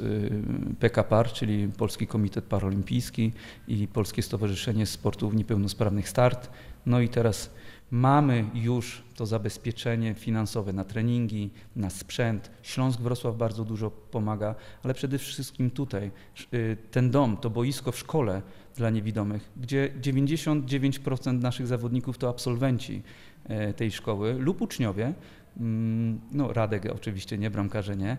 PKPAR, 0.79 1.33
czyli 1.33 1.67
Polski 1.77 2.07
Komitet 2.07 2.45
Paralimpijski 2.45 3.31
i 3.67 3.87
Polskie 3.87 4.21
Stowarzyszenie 4.21 4.85
Sportów 4.85 5.33
Niepełnosprawnych 5.33 6.09
Start. 6.09 6.49
No 6.85 6.99
i 6.99 7.09
teraz 7.09 7.49
Mamy 7.91 8.45
już 8.53 9.03
to 9.15 9.25
zabezpieczenie 9.25 10.13
finansowe 10.13 10.73
na 10.73 10.83
treningi, 10.83 11.49
na 11.75 11.89
sprzęt. 11.89 12.51
Śląsk 12.63 13.01
Wrocław 13.01 13.37
bardzo 13.37 13.65
dużo 13.65 13.91
pomaga, 13.91 14.55
ale 14.83 14.93
przede 14.93 15.17
wszystkim 15.17 15.71
tutaj 15.71 16.11
y, 16.53 16.77
ten 16.91 17.11
dom, 17.11 17.37
to 17.37 17.49
boisko 17.49 17.91
w 17.91 17.97
szkole 17.97 18.41
dla 18.75 18.89
niewidomych, 18.89 19.51
gdzie 19.57 19.93
99% 20.01 21.41
naszych 21.41 21.67
zawodników 21.67 22.17
to 22.17 22.29
absolwenci 22.29 23.01
e, 23.43 23.73
tej 23.73 23.91
szkoły 23.91 24.33
lub 24.33 24.61
uczniowie. 24.61 25.13
Mm, 25.57 26.21
no, 26.31 26.53
Radek 26.53 26.85
oczywiście 26.95 27.37
nie, 27.37 27.49
bramkarze 27.49 27.95
nie. 27.95 28.17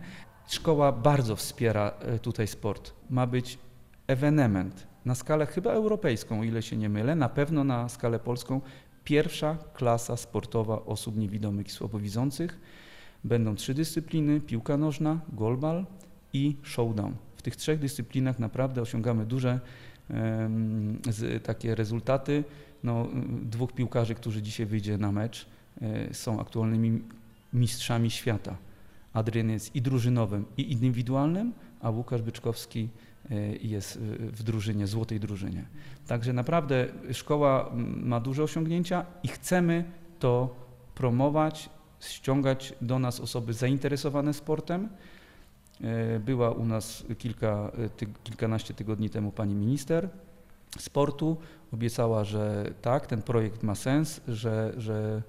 Szkoła 0.49 0.93
bardzo 0.93 1.37
wspiera 1.37 1.91
e, 2.01 2.19
tutaj 2.19 2.47
sport. 2.47 2.93
Ma 3.11 3.27
być 3.27 3.59
ewenement 4.07 4.87
na 5.05 5.15
skalę 5.15 5.47
chyba 5.47 5.73
europejską, 5.73 6.41
o 6.41 6.45
ile 6.45 6.63
się 6.63 6.77
nie 6.77 6.89
mylę, 6.89 7.15
na 7.15 7.29
pewno 7.29 7.65
na 7.65 7.89
skalę 7.89 8.19
polską 8.19 8.61
pierwsza 9.07 9.59
klasa 9.75 10.17
sportowa 10.17 10.85
osób 10.85 11.17
niewidomych 11.17 11.67
i 11.67 11.71
słabowidzących. 11.71 12.61
Będą 13.25 13.55
trzy 13.55 13.75
dyscypliny: 13.75 14.41
piłka 14.41 14.77
nożna, 14.77 15.21
golbal 15.33 15.87
i 16.33 16.57
showdown. 16.63 17.15
W 17.37 17.43
tych 17.43 17.57
trzech 17.57 17.79
dyscyplinach 17.79 18.39
naprawdę 18.39 18.83
osiągamy 18.83 19.27
duże 19.27 19.61
takie 21.43 21.75
rezultaty. 21.75 22.45
No, 22.85 23.09
dwóch 23.43 23.73
piłkarzy, 23.73 24.15
którzy 24.15 24.43
dzisiaj 24.43 24.67
wyjdzie 24.67 24.99
na 24.99 25.13
mecz, 25.13 25.47
e, 25.83 26.15
są 26.15 26.41
aktualnymi 26.41 27.03
mistrzami 27.53 28.11
świata. 28.11 28.57
Adrian 29.13 29.51
jest 29.51 29.77
i 29.77 29.83
drużynowym, 29.83 30.45
i 30.57 30.73
indywidualnym, 30.73 31.53
a 31.81 31.91
Łukasz 31.91 32.23
Byczkowski 32.23 32.89
e, 33.31 33.57
jest 33.57 33.99
w 34.19 34.43
drużynie, 34.43 34.87
złotej 34.87 35.21
drużynie. 35.21 35.65
Także 36.07 36.33
naprawdę 36.33 36.87
szkoła 37.13 37.71
ma 37.97 38.21
duże 38.21 38.43
osiągnięcia 38.43 39.07
i 39.23 39.29
chcemy 39.29 39.85
to 40.19 40.55
promować, 40.95 41.71
ściągać 42.01 42.75
do 42.81 42.99
nas 42.99 43.21
osoby 43.21 43.53
zainteresowane 43.53 44.35
sportem. 44.35 44.89
E, 45.81 46.21
była 46.21 46.51
u 46.51 46.65
nas 46.65 47.05
kilka, 47.19 47.73
ty, 47.97 48.07
kilkanaście 48.25 48.75
tygodni 48.75 49.11
temu 49.11 49.33
pani 49.33 49.55
minister 49.55 50.09
sportu. 50.79 51.37
Obiecała, 51.73 52.25
że 52.25 52.71
tak, 52.83 53.07
ten 53.07 53.23
projekt 53.23 53.63
ma 53.63 53.75
sens, 53.75 54.21
że, 54.29 54.73
że 54.77 55.23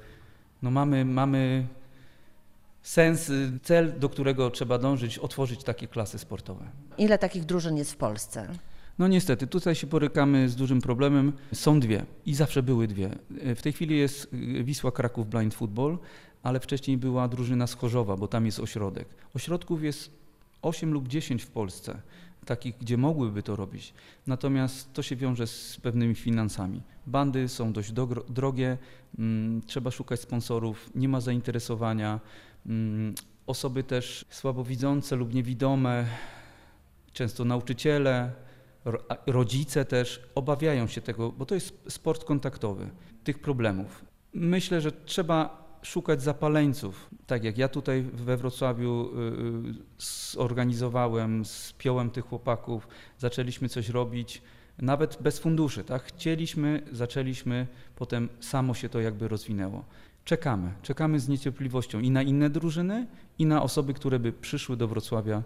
no 0.62 0.72
mamy, 0.72 1.06
mamy 1.06 1.68
sens, 2.88 3.32
cel, 3.63 4.00
do 4.00 4.10
którego 4.10 4.50
trzeba 4.50 4.77
dążyć, 4.77 5.17
otworzyć 5.17 5.63
takie 5.63 5.88
klasy 5.88 6.20
sportowe. 6.20 6.65
Ile 6.98 7.17
takich 7.17 7.46
drużyn 7.46 7.77
jest 7.77 7.91
w 7.91 7.98
Polsce? 7.98 8.48
No 9.00 9.08
niestety, 9.08 9.48
tutaj 9.48 9.75
się 9.75 9.88
borykamy 9.88 10.50
z 10.50 10.56
dużym 10.56 10.82
problemem. 10.82 11.34
Są 11.53 11.79
dwie 11.79 12.06
i 12.25 12.36
zawsze 12.36 12.63
były 12.63 12.88
dwie. 12.88 13.10
W 13.56 13.62
tej 13.62 13.74
chwili 13.74 13.98
jest 13.98 14.29
Wisła 14.63 14.91
Kraków 14.91 15.29
Blind 15.29 15.53
Football, 15.53 15.98
ale 16.44 16.60
wcześniej 16.60 16.98
była 16.98 17.27
drużyna 17.27 17.67
z 17.67 17.74
Chorzowa, 17.74 18.15
bo 18.17 18.27
tam 18.27 18.46
jest 18.46 18.60
ośrodek. 18.60 19.08
Ośrodków 19.34 19.84
jest 19.84 20.12
8 20.62 20.94
lub 20.94 21.08
10 21.08 21.44
w 21.44 21.48
Polsce, 21.48 22.01
takich, 22.46 22.77
gdzie 22.77 22.98
mogłyby 22.98 23.44
to 23.44 23.56
robić. 23.56 23.94
Natomiast 24.27 24.94
to 24.94 25.03
się 25.03 25.15
wiąże 25.15 25.48
z 25.48 25.77
pewnymi 25.84 26.15
finansami. 26.15 26.82
Bandy 27.08 27.48
są 27.48 27.74
dość 27.74 27.91
drogie, 28.29 28.77
mm, 29.20 29.62
trzeba 29.62 29.91
szukać 29.91 30.20
sponsorów, 30.20 30.89
nie 30.96 31.10
ma 31.10 31.22
zainteresowania. 31.22 32.20
Mm, 32.68 33.16
osoby 33.48 33.84
też 33.84 34.26
słabowidzące 34.30 35.16
lub 35.16 35.34
niewidome, 35.34 36.06
często 37.14 37.46
nauczyciele, 37.46 38.32
rodzice 39.28 39.86
też 39.86 40.22
obawiają 40.36 40.88
się 40.88 41.02
tego, 41.02 41.32
bo 41.32 41.46
to 41.46 41.56
jest 41.56 41.84
sport 41.90 42.24
kontaktowy, 42.24 42.90
tych 43.24 43.40
problemów. 43.40 44.06
Myślę, 44.34 44.82
że 44.82 44.92
trzeba 44.92 45.68
szukać 45.82 46.22
zapaleńców. 46.22 47.10
Tak 47.28 47.44
jak 47.44 47.58
ja 47.58 47.68
tutaj 47.68 48.04
we 48.04 48.38
Wrocławiu 48.38 49.10
y, 49.10 50.02
y, 50.02 50.34
zorganizowałem, 50.34 51.46
spiąłem 51.46 52.10
tych 52.10 52.26
chłopaków, 52.26 52.88
zaczęliśmy 53.18 53.70
coś 53.70 53.90
robić, 53.90 54.42
nawet 54.78 55.18
bez 55.22 55.40
funduszy, 55.40 55.84
tak? 55.84 56.04
Chcieliśmy, 56.04 56.84
zaczęliśmy, 56.92 57.68
potem 57.96 58.30
samo 58.40 58.74
się 58.74 58.90
to 58.90 59.00
jakby 59.00 59.28
rozwinęło. 59.28 59.86
Czekamy, 60.27 60.74
czekamy 60.81 61.19
z 61.19 61.27
niecierpliwością 61.27 62.00
i 62.00 62.12
na 62.12 62.22
inne 62.22 62.50
drużyny, 62.50 63.07
i 63.39 63.46
na 63.46 63.63
osoby, 63.63 63.93
które 63.93 64.19
by 64.19 64.31
przyszły 64.31 64.77
do 64.77 64.88
Wrocławia 64.88 65.43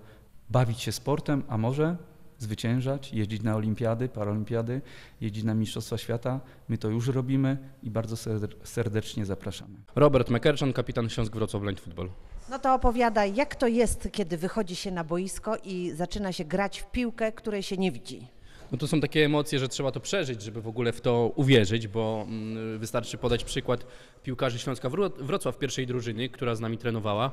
bawić 0.50 0.81
się 0.81 0.91
sportem, 0.91 1.43
a 1.47 1.57
może 1.57 1.97
zwyciężać, 2.38 3.13
jeździć 3.13 3.43
na 3.43 3.55
olimpiady, 3.55 4.09
paralimpiady, 4.09 4.81
jeździć 5.21 5.43
na 5.43 5.53
Mistrzostwa 5.53 5.97
Świata. 5.97 6.39
My 6.69 6.77
to 6.77 6.89
już 6.89 7.07
robimy 7.07 7.57
i 7.83 7.91
bardzo 7.91 8.15
serdecznie 8.63 9.25
zapraszamy. 9.25 9.73
Robert 9.95 10.29
Mekerczan, 10.29 10.73
kapitan 10.73 11.09
Śląsk 11.09 11.33
Wrocław 11.33 11.63
Blind 11.63 11.79
Football. 11.79 12.09
No 12.50 12.59
to 12.59 12.73
opowiadaj, 12.73 13.35
jak 13.35 13.55
to 13.55 13.67
jest, 13.67 14.09
kiedy 14.11 14.38
wychodzi 14.38 14.75
się 14.75 14.91
na 14.91 15.03
boisko 15.03 15.57
i 15.63 15.91
zaczyna 15.95 16.31
się 16.31 16.45
grać 16.45 16.79
w 16.79 16.91
piłkę, 16.91 17.31
której 17.31 17.63
się 17.63 17.77
nie 17.77 17.91
widzi? 17.91 18.27
No 18.72 18.78
to 18.78 18.88
są 18.88 19.01
takie 19.01 19.25
emocje, 19.25 19.60
że 19.60 19.68
trzeba 19.68 19.92
to 19.92 20.00
przeżyć, 20.00 20.42
żeby 20.42 20.62
w 20.62 20.68
ogóle 20.68 20.94
w 20.94 21.01
to 21.01 21.32
uwierzyć, 21.36 21.88
bo 21.88 22.25
mm, 22.28 22.80
wystarczy 22.80 23.18
podać 23.18 23.44
przykład 23.44 23.86
piłkarzy 24.24 24.60
Śląska 24.60 24.90
Wrocław 25.20 25.58
pierwszej 25.58 25.88
drużyny, 25.88 26.30
która 26.30 26.56
z 26.56 26.60
nami 26.60 26.78
trenowała 26.78 27.32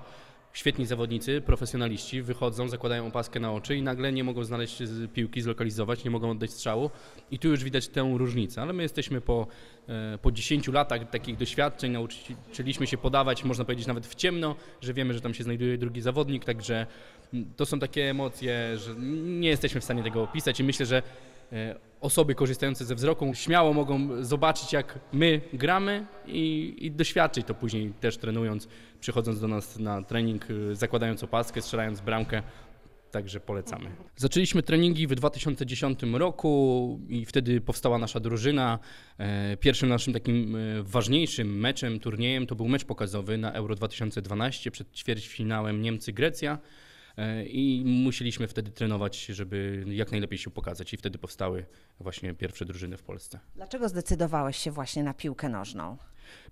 świetni 0.53 0.87
zawodnicy, 0.87 1.41
profesjonaliści 1.41 2.23
wychodzą, 2.23 2.69
zakładają 2.69 3.07
opaskę 3.07 3.41
na 3.41 3.53
oczy 3.53 3.77
i 3.77 3.83
nagle 3.83 4.13
nie 4.13 4.25
mogą 4.25 4.45
znaleźć 4.45 4.83
piłki, 5.15 5.43
zlokalizować, 5.43 6.05
nie 6.05 6.11
mogą 6.11 6.31
oddać 6.31 6.51
strzału. 6.51 6.91
I 7.31 7.39
tu 7.39 7.49
już 7.49 7.65
widać 7.65 7.89
tę 7.89 8.15
różnicę, 8.17 8.63
ale 8.63 8.73
my 8.73 8.83
jesteśmy 8.83 9.21
po, 9.21 9.47
e, 9.89 10.19
po 10.23 10.33
10 10.33 10.69
latach 10.69 11.11
takich 11.11 11.37
doświadczeń, 11.37 11.93
nauczyliśmy 11.93 12.87
się 12.87 12.99
podawać, 12.99 13.45
można 13.45 13.65
powiedzieć 13.65 13.87
nawet 13.87 14.07
w 14.07 14.15
ciemno, 14.15 14.57
że 14.81 14.95
wiemy, 14.95 15.15
że 15.15 15.21
tam 15.21 15.35
się 15.35 15.45
znajduje 15.45 15.79
drugi 15.79 16.01
zawodnik, 16.01 16.45
także 16.45 16.87
to 17.57 17.67
są 17.67 17.79
takie 17.79 18.11
emocje, 18.11 18.77
że 18.77 18.95
nie 19.25 19.49
jesteśmy 19.49 19.81
w 19.81 19.85
stanie 19.85 20.03
tego 20.03 20.23
opisać 20.23 20.61
i 20.61 20.65
myślę, 20.65 20.87
że 20.87 21.03
osoby 22.01 22.35
korzystające 22.35 22.85
ze 22.85 22.95
wzroku 22.95 23.35
śmiało 23.35 23.73
mogą 23.73 24.25
zobaczyć, 24.25 24.73
jak 24.73 24.99
my 25.13 25.41
gramy 25.53 26.07
i, 26.27 26.77
i, 26.79 26.91
doświadczyć 26.91 27.47
to 27.47 27.55
później 27.55 27.93
też 28.01 28.17
trenując, 28.17 28.69
przychodząc 29.01 29.41
do 29.41 29.49
nas 29.49 29.79
na 29.79 30.03
trening, 30.03 30.51
y, 30.51 30.75
zakładając 30.75 31.25
opaskę, 31.25 31.63
strzelając 31.63 32.01
bramkę. 32.01 32.43
Także 33.11 33.41
polecamy. 33.41 33.91
Zaczęliśmy 34.17 34.63
treningi 34.63 35.07
w 35.07 35.15
2010 35.15 36.01
roku 36.13 37.01
i 37.09 37.25
wtedy 37.25 37.61
powstała 37.61 37.99
nasza 37.99 38.21
drużyna. 38.21 38.79
E, 39.19 39.57
pierwszym 39.57 39.89
naszym 39.89 40.13
takim 40.13 40.57
e, 40.57 40.83
ważniejszym 40.83 41.59
meczem, 41.59 42.01
turniejem 42.01 42.47
to 42.47 42.55
był 42.55 42.69
mecz 42.69 42.85
pokazowy 42.85 43.39
na 43.39 43.53
Euro 43.53 43.75
2012 43.75 44.71
przed 44.71 44.93
ćwierćfinałem 44.93 45.83
Niemcy-Grecja. 45.83 46.59
E, 47.19 47.45
i 47.45 47.83
musieliśmy 47.85 48.49
wtedy 48.49 48.71
trenować, 48.71 49.27
żeby 49.27 49.85
jak 49.89 50.11
najlepiej 50.11 50.39
się 50.39 50.51
pokazać 50.51 50.95
i 50.95 50.97
wtedy 50.97 51.19
powstały 51.19 51.67
właśnie 52.01 52.35
pierwsze 52.35 52.65
drużyny 52.65 52.97
w 52.97 53.03
Polsce. 53.03 53.41
Dlaczego 53.57 53.89
zdecydowałeś 53.89 54.57
się 54.57 54.71
właśnie 54.71 55.03
na 55.03 55.15
piłkę 55.15 55.49
nożną? 55.49 55.97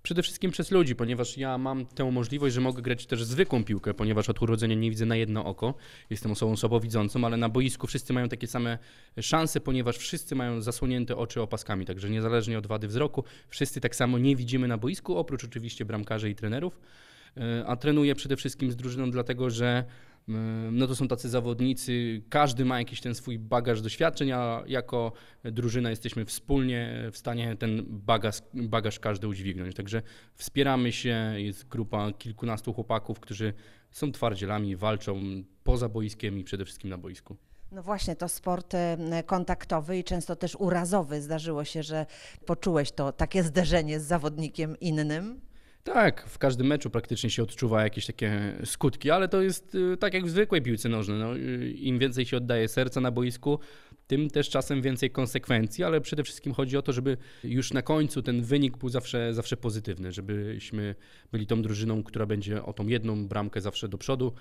Przede 0.03 0.23
wszystkim 0.23 0.51
przez 0.51 0.71
ludzi, 0.71 0.95
ponieważ 0.95 1.37
ja 1.37 1.57
mam 1.57 1.85
tę 1.85 2.11
możliwość, 2.11 2.55
że 2.55 2.61
mogę 2.61 2.81
grać 2.81 3.05
też 3.05 3.23
zwykłą 3.23 3.63
piłkę, 3.63 3.93
ponieważ 3.93 4.29
od 4.29 4.41
urodzenia 4.41 4.75
nie 4.75 4.89
widzę 4.89 5.05
na 5.05 5.15
jedno 5.15 5.45
oko. 5.45 5.73
Jestem 6.09 6.31
osobą 6.31 6.57
słabowidzącą, 6.57 7.25
ale 7.25 7.37
na 7.37 7.49
boisku 7.49 7.87
wszyscy 7.87 8.13
mają 8.13 8.29
takie 8.29 8.47
same 8.47 8.77
szanse, 9.21 9.59
ponieważ 9.59 9.97
wszyscy 9.97 10.35
mają 10.35 10.61
zasłonięte 10.61 11.17
oczy 11.17 11.41
opaskami, 11.41 11.85
także 11.85 12.09
niezależnie 12.09 12.57
od 12.57 12.67
wady 12.67 12.87
wzroku, 12.87 13.23
wszyscy 13.47 13.81
tak 13.81 13.95
samo 13.95 14.17
nie 14.17 14.35
widzimy 14.35 14.67
na 14.67 14.77
boisku, 14.77 15.17
oprócz 15.17 15.43
oczywiście 15.43 15.85
bramkarzy 15.85 16.29
i 16.29 16.35
trenerów. 16.35 16.79
E, 17.37 17.65
a 17.67 17.75
trenuję 17.75 18.15
przede 18.15 18.35
wszystkim 18.35 18.71
z 18.71 18.75
drużyną 18.75 19.11
dlatego, 19.11 19.49
że 19.49 19.83
no 20.71 20.87
to 20.87 20.95
są 20.95 21.07
tacy 21.07 21.29
zawodnicy, 21.29 22.21
każdy 22.29 22.65
ma 22.65 22.79
jakiś 22.79 23.01
ten 23.01 23.15
swój 23.15 23.39
bagaż 23.39 23.81
doświadczeń, 23.81 24.31
a 24.31 24.63
jako 24.67 25.11
drużyna 25.43 25.89
jesteśmy 25.89 26.25
wspólnie 26.25 27.09
w 27.11 27.17
stanie 27.17 27.55
ten 27.55 27.85
bagaż, 27.87 28.35
bagaż 28.53 28.99
każdy 28.99 29.27
udźwignąć. 29.27 29.75
Także 29.75 30.01
wspieramy 30.35 30.91
się, 30.91 31.33
jest 31.37 31.67
grupa 31.67 32.11
kilkunastu 32.13 32.73
chłopaków, 32.73 33.19
którzy 33.19 33.53
są 33.91 34.11
twardzielami, 34.11 34.75
walczą 34.75 35.21
poza 35.63 35.89
boiskiem 35.89 36.39
i 36.39 36.43
przede 36.43 36.65
wszystkim 36.65 36.89
na 36.89 36.97
boisku. 36.97 37.37
No 37.71 37.83
właśnie, 37.83 38.15
to 38.15 38.29
sport 38.29 38.73
e, 38.73 39.23
kontaktowy 39.25 39.97
i 39.97 40.03
często 40.03 40.35
też 40.35 40.55
urazowy. 40.55 41.21
Zdarzyło 41.21 41.63
się, 41.63 41.83
że 41.83 42.05
poczułeś 42.45 42.91
to 42.91 43.11
takie 43.11 43.43
zderzenie 43.43 43.99
z 43.99 44.03
zawodnikiem 44.03 44.79
innym? 44.79 45.41
Tak, 45.93 46.25
w 46.29 46.37
każdym 46.37 46.67
meczu 46.67 46.89
praktycznie 46.89 47.29
się 47.29 47.43
odczuwa 47.43 47.83
jakieś 47.83 48.05
takie 48.05 48.53
skutki, 48.65 49.11
ale 49.11 49.27
to 49.27 49.41
jest 49.41 49.75
y, 49.75 49.97
tak 49.97 50.13
jak 50.13 50.25
w 50.25 50.29
zwykłej 50.29 50.61
piłce 50.61 50.89
nożnej. 50.89 51.19
No, 51.19 51.37
y, 51.37 51.71
Im 51.71 51.99
więcej 51.99 52.25
się 52.25 52.37
oddaje 52.37 52.67
serca 52.67 53.01
na 53.01 53.11
boisku, 53.11 53.59
tym 54.07 54.29
też 54.29 54.49
czasem 54.49 54.81
więcej 54.81 55.11
konsekwencji, 55.11 55.83
ale 55.83 56.01
przede 56.01 56.23
wszystkim 56.23 56.53
chodzi 56.53 56.77
o 56.77 56.81
to, 56.81 56.93
żeby 56.93 57.17
już 57.43 57.73
na 57.73 57.81
końcu 57.81 58.21
ten 58.21 58.41
wynik 58.41 58.77
był 58.77 58.89
zawsze, 58.89 59.33
zawsze 59.33 59.57
pozytywny, 59.57 60.11
żebyśmy 60.11 60.95
byli 61.31 61.47
tą 61.47 61.61
drużyną, 61.61 62.03
która 62.03 62.25
będzie 62.25 62.63
o 62.63 62.73
tą 62.73 62.87
jedną 62.87 63.27
bramkę 63.27 63.61
zawsze 63.61 63.87
do 63.87 63.97
przodu. 63.97 64.33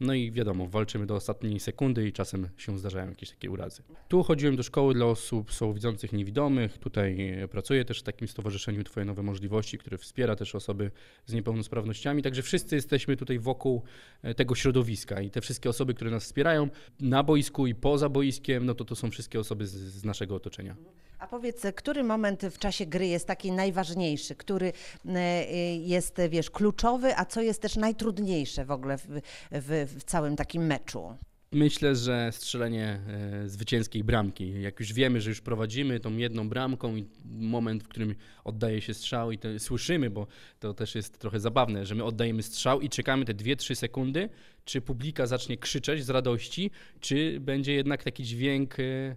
No 0.00 0.14
i 0.14 0.32
wiadomo, 0.32 0.66
walczymy 0.66 1.06
do 1.06 1.14
ostatniej 1.14 1.60
sekundy 1.60 2.08
i 2.08 2.12
czasem 2.12 2.48
się 2.56 2.78
zdarzają 2.78 3.08
jakieś 3.08 3.30
takie 3.30 3.50
urazy. 3.50 3.82
Tu 4.08 4.22
chodziłem 4.22 4.56
do 4.56 4.62
szkoły 4.62 4.94
dla 4.94 5.06
osób 5.06 5.52
słabowidzących 5.52 6.12
niewidomych. 6.12 6.78
Tutaj 6.78 7.36
pracuję 7.50 7.84
też 7.84 8.00
w 8.00 8.02
takim 8.02 8.28
stowarzyszeniu 8.28 8.84
Twoje 8.84 9.06
Nowe 9.06 9.22
Możliwości, 9.22 9.78
które 9.78 9.98
wspiera 9.98 10.36
też 10.36 10.54
osoby 10.54 10.90
z 11.26 11.32
niepełnosprawnościami. 11.32 12.22
Także 12.22 12.42
wszyscy 12.42 12.74
jesteśmy 12.74 13.16
tutaj 13.16 13.38
wokół 13.38 13.82
e, 14.22 14.34
tego 14.34 14.54
środowiska 14.54 15.20
i 15.20 15.30
te 15.30 15.40
wszystkie 15.40 15.70
osoby, 15.70 15.94
które 15.94 16.10
nas 16.10 16.24
wspierają 16.24 16.68
na 17.00 17.22
boisku 17.22 17.66
i 17.66 17.74
poza 17.74 18.08
boiskiem, 18.08 18.66
no 18.66 18.74
to 18.74 18.84
to 18.84 18.96
są 18.96 19.10
wszystkie 19.10 19.40
osoby 19.40 19.66
z, 19.66 19.72
z 19.72 20.04
naszego 20.04 20.34
otoczenia. 20.34 20.76
A 21.18 21.26
powiedz, 21.26 21.62
który 21.76 22.04
moment 22.04 22.42
w 22.42 22.58
czasie 22.58 22.86
gry 22.86 23.06
jest 23.06 23.26
taki 23.26 23.52
najważniejszy, 23.52 24.34
który 24.34 24.72
e, 25.06 25.44
jest, 25.76 26.16
wiesz, 26.30 26.50
kluczowy, 26.50 27.16
a 27.16 27.24
co 27.24 27.42
jest 27.42 27.62
też 27.62 27.76
najtrudniejsze 27.76 28.64
w 28.64 28.70
ogóle 28.70 28.98
w, 28.98 29.06
w, 29.50 29.89
w 29.98 30.04
całym 30.04 30.36
takim 30.36 30.66
meczu? 30.66 31.16
Myślę, 31.52 31.96
że 31.96 32.32
strzelenie 32.32 33.00
e, 33.42 33.48
zwycięskiej 33.48 34.04
bramki. 34.04 34.62
Jak 34.62 34.80
już 34.80 34.92
wiemy, 34.92 35.20
że 35.20 35.30
już 35.30 35.40
prowadzimy 35.40 36.00
tą 36.00 36.16
jedną 36.16 36.48
bramką 36.48 36.96
i 36.96 37.06
moment, 37.24 37.82
w 37.82 37.88
którym 37.88 38.14
oddaje 38.44 38.80
się 38.80 38.94
strzał 38.94 39.32
i 39.32 39.38
słyszymy, 39.58 40.10
bo 40.10 40.26
to 40.60 40.74
też 40.74 40.94
jest 40.94 41.18
trochę 41.18 41.40
zabawne, 41.40 41.86
że 41.86 41.94
my 41.94 42.04
oddajemy 42.04 42.42
strzał 42.42 42.80
i 42.80 42.88
czekamy 42.88 43.24
te 43.24 43.34
2-3 43.34 43.74
sekundy, 43.74 44.28
czy 44.64 44.80
publika 44.80 45.26
zacznie 45.26 45.56
krzyczeć 45.56 46.04
z 46.04 46.10
radości, 46.10 46.70
czy 47.00 47.40
będzie 47.40 47.72
jednak 47.72 48.02
taki 48.02 48.24
dźwięk 48.24 48.80
e, 48.80 49.16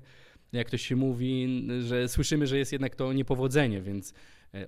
jak 0.54 0.70
to 0.70 0.78
się 0.78 0.96
mówi, 0.96 1.68
że 1.88 2.08
słyszymy, 2.10 2.48
że 2.48 2.58
jest 2.58 2.72
jednak 2.72 2.96
to 2.96 3.14
niepowodzenie, 3.14 3.82
więc 3.82 4.14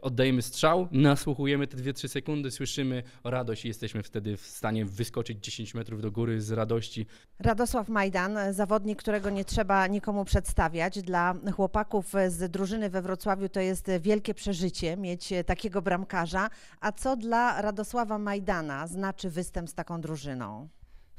oddajemy 0.01 0.41
strzał, 0.41 0.87
nasłuchujemy 0.91 1.67
te 1.67 1.77
2-3 1.77 2.07
sekundy, 2.07 2.51
słyszymy 2.51 3.03
radość 3.23 3.65
i 3.65 3.67
jesteśmy 3.67 4.03
wtedy 4.03 4.37
w 4.37 4.41
stanie 4.41 4.85
wyskoczyć 4.85 5.45
10 5.45 5.73
metrów 5.73 6.01
do 6.01 6.11
góry 6.11 6.41
z 6.41 6.51
radości. 6.51 7.05
Radosław 7.39 7.89
Majdan, 7.89 8.37
zawodnik, 8.53 8.99
którego 8.99 9.29
nie 9.29 9.45
trzeba 9.45 9.87
nikomu 9.87 10.25
przedstawiać. 10.25 11.01
Dla 11.01 11.35
chłopaków 11.55 12.13
z 12.27 12.51
drużyny 12.51 12.89
we 12.89 13.01
Wrocławiu 13.01 13.49
to 13.49 13.59
jest 13.59 13.91
wielkie 14.01 14.33
przeżycie 14.33 14.97
mieć 14.97 15.33
takiego 15.45 15.81
bramkarza. 15.81 16.49
A 16.79 16.91
co 16.91 17.17
dla 17.17 17.61
Radosława 17.61 18.17
Majdana 18.17 18.87
znaczy 18.87 19.29
występ 19.29 19.69
z 19.69 19.73
taką 19.73 20.01
drużyną? 20.01 20.69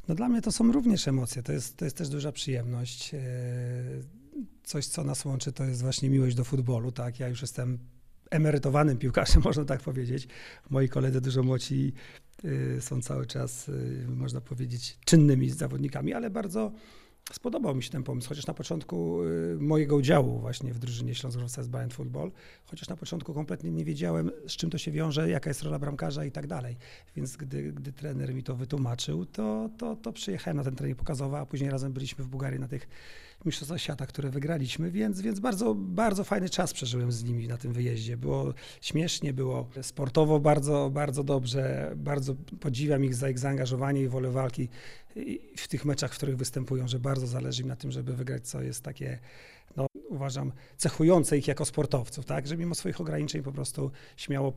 No 0.08 0.14
dla 0.14 0.28
mnie 0.28 0.42
to 0.42 0.52
są 0.52 0.72
również 0.72 1.08
emocje, 1.08 1.42
to 1.42 1.52
jest, 1.52 1.76
to 1.76 1.84
jest 1.84 1.96
też 1.96 2.08
duża 2.08 2.32
przyjemność. 2.32 3.14
E, 3.14 3.18
coś, 4.64 4.86
co 4.86 5.04
nas 5.04 5.24
łączy, 5.24 5.52
to 5.52 5.64
jest 5.64 5.82
właśnie 5.82 6.10
miłość 6.10 6.36
do 6.36 6.44
futbolu, 6.44 6.92
tak? 6.92 7.20
Ja 7.20 7.28
już 7.28 7.42
jestem 7.42 7.78
emerytowanym 8.30 8.98
piłkarzem, 8.98 9.42
można 9.44 9.64
tak 9.64 9.80
powiedzieć. 9.80 10.28
Moi 10.70 10.88
koledzy 10.88 11.20
dużo 11.20 11.42
młodsi 11.42 11.92
y, 12.44 12.78
są 12.80 13.00
cały 13.00 13.26
czas, 13.26 13.68
y, 13.68 14.06
można 14.08 14.40
powiedzieć, 14.40 14.98
czynnymi 15.04 15.50
zawodnikami, 15.50 16.12
ale 16.12 16.30
bardzo 16.30 16.72
spodobał 17.32 17.74
mi 17.74 17.82
się 17.82 17.90
ten 17.90 18.02
pomysł, 18.02 18.28
chociaż 18.28 18.46
na 18.46 18.54
początku 18.54 19.22
y, 19.24 19.56
mojego 19.60 19.96
udziału 19.96 20.38
właśnie 20.38 20.74
w 20.74 20.78
drużynie 20.78 21.14
Śląsk 21.14 21.38
Wrocław 21.38 21.66
Blind 21.66 21.94
Football, 21.94 22.32
chociaż 22.64 22.88
na 22.88 22.96
początku 22.96 23.34
kompletnie 23.34 23.70
nie 23.70 23.84
wiedziałem, 23.84 24.30
z 24.48 24.52
czym 24.52 24.70
to 24.70 24.78
się 24.78 24.90
wiąże, 24.90 25.30
jaka 25.30 25.50
jest 25.50 25.62
rola 25.62 25.78
bramkarza 25.78 26.24
i 26.24 26.32
tak 26.32 26.46
dalej. 26.46 26.76
Więc 27.16 27.36
gdy, 27.36 27.72
gdy 27.72 27.92
trener 27.92 28.34
mi 28.34 28.42
to 28.42 28.56
wytłumaczył, 28.56 29.26
to, 29.26 29.70
to, 29.78 29.96
to 29.96 30.12
przyjechałem 30.12 30.56
na 30.56 30.64
ten 30.64 30.76
trening 30.76 30.98
pokazowy, 30.98 31.36
a 31.36 31.46
później 31.46 31.70
razem 31.70 31.92
byliśmy 31.92 32.24
w 32.24 32.28
Bułgarii 32.28 32.60
na 32.60 32.68
tych 32.68 32.88
mistrzostwach 33.44 33.80
świata, 33.80 34.06
które 34.06 34.30
wygraliśmy, 34.30 34.90
więc, 34.90 35.20
więc 35.20 35.40
bardzo, 35.40 35.74
bardzo 35.74 36.24
fajny 36.24 36.48
czas 36.48 36.72
przeżyłem 36.72 37.12
z 37.12 37.24
nimi 37.24 37.48
na 37.48 37.56
tym 37.56 37.72
wyjeździe. 37.72 38.16
Było 38.16 38.54
śmiesznie, 38.80 39.32
było 39.32 39.68
sportowo 39.82 40.40
bardzo, 40.40 40.90
bardzo 40.90 41.24
dobrze, 41.24 41.92
bardzo 41.96 42.34
podziwiam 42.60 43.04
ich 43.04 43.14
za 43.14 43.30
ich 43.30 43.38
zaangażowanie 43.38 44.02
i 44.02 44.08
wolę 44.08 44.30
walki 44.30 44.68
w 45.56 45.68
tych 45.68 45.84
meczach, 45.84 46.12
w 46.12 46.16
których 46.16 46.36
występują, 46.36 46.88
że 46.88 46.98
bardzo 46.98 47.26
zależy 47.26 47.62
im 47.62 47.68
na 47.68 47.76
tym, 47.76 47.90
żeby 47.90 48.16
wygrać, 48.16 48.48
co 48.48 48.62
jest 48.62 48.82
takie, 48.82 49.18
no, 49.76 49.86
uważam, 50.08 50.52
cechujące 50.76 51.38
ich 51.38 51.48
jako 51.48 51.64
sportowców, 51.64 52.24
tak, 52.24 52.46
że 52.46 52.56
mimo 52.56 52.74
swoich 52.74 53.00
ograniczeń 53.00 53.42
po 53.42 53.52
prostu 53.52 53.90
śmiało 54.16 54.52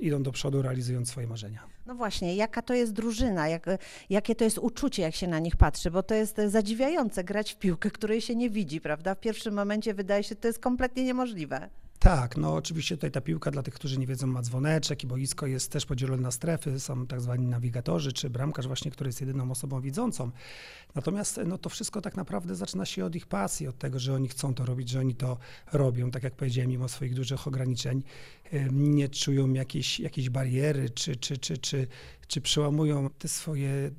idą 0.00 0.22
do 0.22 0.32
przodu, 0.32 0.62
realizując 0.62 1.08
swoje 1.08 1.26
marzenia. 1.26 1.66
No 1.86 1.94
właśnie, 1.94 2.36
jaka 2.36 2.62
to 2.62 2.74
jest 2.74 2.92
drużyna, 2.92 3.48
jak, 3.48 3.66
jakie 4.10 4.34
to 4.34 4.44
jest 4.44 4.58
uczucie, 4.58 5.02
jak 5.02 5.14
się 5.14 5.28
na 5.28 5.38
nich 5.38 5.56
patrzy, 5.56 5.90
bo 5.90 6.02
to 6.02 6.14
jest 6.14 6.36
zadziwiające 6.46 7.24
grać 7.24 7.52
w 7.52 7.56
piłkę, 7.56 7.90
której 7.90 8.20
się 8.20 8.36
nie 8.36 8.50
widzi, 8.50 8.80
prawda? 8.80 9.14
W 9.14 9.20
pierwszym 9.20 9.54
momencie 9.54 9.94
wydaje 9.94 10.22
się, 10.22 10.28
że 10.28 10.36
to 10.36 10.48
jest 10.48 10.58
kompletnie 10.58 11.04
niemożliwe. 11.04 11.70
Tak, 12.04 12.36
no 12.36 12.54
oczywiście 12.54 12.96
tutaj 12.96 13.10
ta 13.10 13.20
piłka 13.20 13.50
dla 13.50 13.62
tych, 13.62 13.74
którzy 13.74 13.98
nie 13.98 14.06
wiedzą, 14.06 14.26
ma 14.26 14.42
dzwoneczek 14.42 15.04
i 15.04 15.06
boisko 15.06 15.46
jest 15.46 15.72
też 15.72 15.86
podzielone 15.86 16.22
na 16.22 16.30
strefy, 16.30 16.80
są 16.80 17.06
tak 17.06 17.20
zwani 17.20 17.46
nawigatorzy, 17.46 18.12
czy 18.12 18.30
bramkarz 18.30 18.66
właśnie, 18.66 18.90
który 18.90 19.08
jest 19.08 19.20
jedyną 19.20 19.50
osobą 19.50 19.80
widzącą. 19.80 20.30
Natomiast 20.94 21.40
no, 21.46 21.58
to 21.58 21.68
wszystko 21.68 22.00
tak 22.00 22.16
naprawdę 22.16 22.54
zaczyna 22.54 22.84
się 22.84 23.04
od 23.04 23.16
ich 23.16 23.26
pasji, 23.26 23.68
od 23.68 23.78
tego, 23.78 23.98
że 23.98 24.14
oni 24.14 24.28
chcą 24.28 24.54
to 24.54 24.66
robić, 24.66 24.88
że 24.88 25.00
oni 25.00 25.14
to 25.14 25.38
robią, 25.72 26.10
tak 26.10 26.22
jak 26.22 26.34
powiedziałem, 26.34 26.70
mimo 26.70 26.88
swoich 26.88 27.14
dużych 27.14 27.46
ograniczeń, 27.46 28.02
nie 28.72 29.08
czują 29.08 29.52
jakiejś, 29.52 30.00
jakiejś 30.00 30.30
bariery, 30.30 30.90
czy, 30.90 31.16
czy, 31.16 31.38
czy, 31.38 31.58
czy, 31.58 31.86
czy 32.26 32.40
przełamują 32.40 33.10
te 33.10 33.28
swoje 33.28 33.90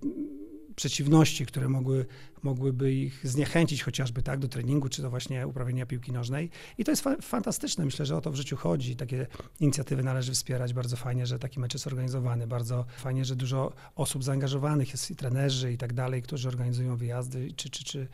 przeciwności, 0.75 1.46
które 1.46 1.70
mogły, 1.70 2.05
mogłyby 2.44 2.94
ich 2.94 3.27
zniechęcić 3.27 3.84
chociażby 3.84 4.22
tak 4.24 4.39
do 4.39 4.48
treningu, 4.48 4.89
czy 4.89 5.01
do 5.01 5.10
właśnie 5.10 5.48
uprawiania 5.48 5.86
piłki 5.86 6.12
nożnej. 6.12 6.50
I 6.77 6.84
to 6.84 6.91
jest 6.91 7.03
fa 7.03 7.15
fantastyczne. 7.22 7.86
Myślę, 7.86 8.05
że 8.05 8.17
o 8.17 8.22
to 8.22 8.32
w 8.32 8.36
życiu 8.36 8.58
chodzi. 8.58 8.96
Takie 8.96 9.27
inicjatywy 9.60 10.03
należy 10.03 10.32
wspierać. 10.32 10.74
Bardzo 10.74 10.98
fajnie, 10.98 11.25
że 11.25 11.39
taki 11.39 11.60
mecz 11.60 11.74
jest 11.74 11.88
organizowany. 11.88 12.48
Bardzo 12.48 12.86
fajnie, 12.98 13.25
że 13.25 13.36
dużo 13.36 13.74
osób 13.96 14.24
zaangażowanych 14.24 14.91
jest 14.91 15.12
i 15.12 15.15
trenerzy 15.15 15.74
i 15.74 15.77
tak 15.77 15.94
dalej, 15.94 16.22
którzy 16.22 16.48
organizują 16.48 16.98
wyjazdy, 16.98 17.53
czy, 17.55 17.70
czy, 17.70 17.84
czy 17.84 18.08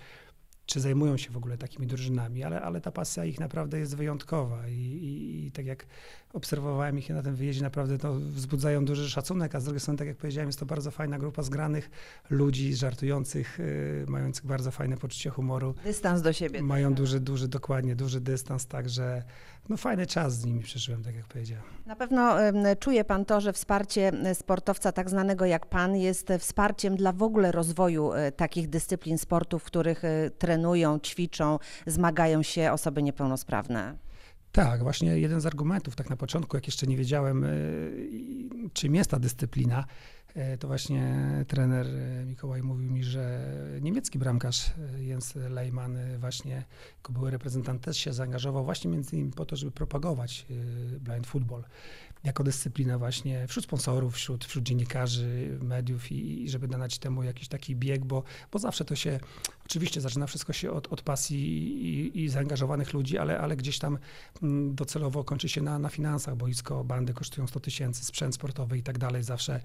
czy 0.65 0.79
zajmują 0.79 1.17
się 1.17 1.31
w 1.31 1.37
ogóle 1.37 1.57
takimi 1.57 1.87
drużynami, 1.87 2.43
ale, 2.43 2.61
ale 2.61 2.81
ta 2.81 2.91
pasja 2.91 3.25
ich 3.25 3.39
naprawdę 3.39 3.79
jest 3.79 3.95
wyjątkowa 3.95 4.67
i, 4.67 4.73
i, 4.73 5.45
i 5.45 5.51
tak 5.51 5.65
jak 5.65 5.85
obserwowałem 6.33 6.97
ich 6.97 7.09
na 7.09 7.23
tym 7.23 7.35
wyjeździe, 7.35 7.63
naprawdę 7.63 7.97
to 7.97 8.13
wzbudzają 8.13 8.85
duży 8.85 9.09
szacunek, 9.09 9.55
a 9.55 9.59
z 9.59 9.63
drugiej 9.63 9.79
strony, 9.79 9.97
tak 9.97 10.07
jak 10.07 10.17
powiedziałem, 10.17 10.49
jest 10.49 10.59
to 10.59 10.65
bardzo 10.65 10.91
fajna 10.91 11.19
grupa 11.19 11.43
zgranych 11.43 11.89
ludzi, 12.29 12.75
żartujących, 12.75 13.59
yy, 13.59 14.05
mających 14.07 14.45
bardzo 14.45 14.71
fajne 14.71 14.97
poczucie 14.97 15.29
humoru. 15.29 15.75
Dystans 15.83 16.21
do 16.21 16.33
siebie. 16.33 16.61
Mają 16.63 16.89
tak. 16.89 16.97
duży, 16.97 17.19
duży, 17.19 17.47
dokładnie, 17.47 17.95
duży 17.95 18.21
dystans, 18.21 18.67
także 18.67 19.23
no 19.71 19.77
fajny 19.77 20.05
czas 20.05 20.39
z 20.39 20.45
nimi 20.45 20.59
przeżyłem, 20.59 21.03
tak 21.03 21.15
jak 21.15 21.25
powiedziałem. 21.25 21.65
Na 21.85 21.95
pewno 21.95 22.35
czuje 22.79 23.03
pan 23.03 23.25
to, 23.25 23.41
że 23.41 23.53
wsparcie 23.53 24.11
sportowca 24.33 24.91
tak 24.91 25.09
znanego 25.09 25.45
jak 25.45 25.65
pan 25.65 25.95
jest 25.95 26.27
wsparciem 26.39 26.95
dla 26.95 27.11
w 27.11 27.23
ogóle 27.23 27.51
rozwoju 27.51 28.13
e, 28.13 28.31
takich 28.31 28.69
dyscyplin 28.69 29.17
sportu, 29.17 29.59
w 29.59 29.63
których 29.63 30.05
e, 30.05 30.29
trenują, 30.29 30.99
ćwiczą, 30.99 31.59
zmagają 31.85 32.43
się 32.43 32.71
osoby 32.71 33.03
niepełnosprawne. 33.03 33.97
Tak, 34.51 34.83
właśnie 34.83 35.19
jeden 35.19 35.41
z 35.41 35.45
argumentów, 35.45 35.95
tak 35.95 36.09
na 36.09 36.15
początku, 36.15 36.57
jak 36.57 36.67
jeszcze 36.67 36.87
nie 36.87 36.97
wiedziałem, 36.97 37.45
czym 38.73 38.95
jest 38.95 39.09
ta 39.09 39.19
dyscyplina, 39.19 39.85
to 40.59 40.67
właśnie 40.67 41.15
trener 41.47 41.87
y, 41.87 42.25
Mikołaj 42.25 42.63
mówił 42.63 42.91
mi, 42.91 43.03
że 43.03 43.51
niemiecki 43.81 44.19
bramkarz 44.19 44.71
Jens 44.99 45.35
Lehmann 45.35 45.97
właśnie 46.19 46.63
jako 46.97 47.13
były 47.13 47.31
reprezentant 47.31 47.81
też 47.81 47.97
się 47.97 48.13
zaangażował 48.13 48.65
właśnie 48.65 48.91
między 48.91 49.15
innymi 49.15 49.31
po 49.31 49.45
to, 49.45 49.55
żeby 49.55 49.71
propagować 49.71 50.45
blind 50.99 51.27
football 51.27 51.63
jako 52.23 52.43
dyscyplinę 52.43 52.97
właśnie 52.97 53.47
wśród 53.47 53.65
sponsorów, 53.65 54.15
wśród, 54.15 54.45
wśród 54.45 54.63
dziennikarzy, 54.63 55.59
mediów 55.61 56.11
i, 56.11 56.43
i 56.43 56.49
żeby 56.49 56.67
dać 56.67 56.97
temu 56.97 57.23
jakiś 57.23 57.47
taki 57.47 57.75
bieg, 57.75 58.05
bo, 58.05 58.23
bo 58.51 58.59
zawsze 58.59 58.85
to 58.85 58.95
się, 58.95 59.19
oczywiście 59.71 60.01
zaczyna 60.01 60.27
wszystko 60.27 60.53
się 60.53 60.71
od, 60.71 60.93
od 60.93 61.01
pasji 61.01 61.39
i, 61.85 62.23
i 62.23 62.29
zaangażowanych 62.29 62.93
ludzi, 62.93 63.17
ale, 63.17 63.39
ale 63.39 63.57
gdzieś 63.57 63.79
tam 63.79 63.97
mm, 64.43 64.75
docelowo 64.75 65.23
kończy 65.23 65.49
się 65.49 65.61
na, 65.61 65.79
na 65.79 65.89
finansach, 65.89 66.35
boisko, 66.35 66.83
bandy 66.83 67.13
kosztują 67.13 67.47
100 67.47 67.59
tysięcy, 67.59 68.05
sprzęt 68.05 68.35
sportowy 68.35 68.77
i 68.77 68.83
tak 68.83 68.97
dalej, 68.97 69.23
zawsze 69.23 69.61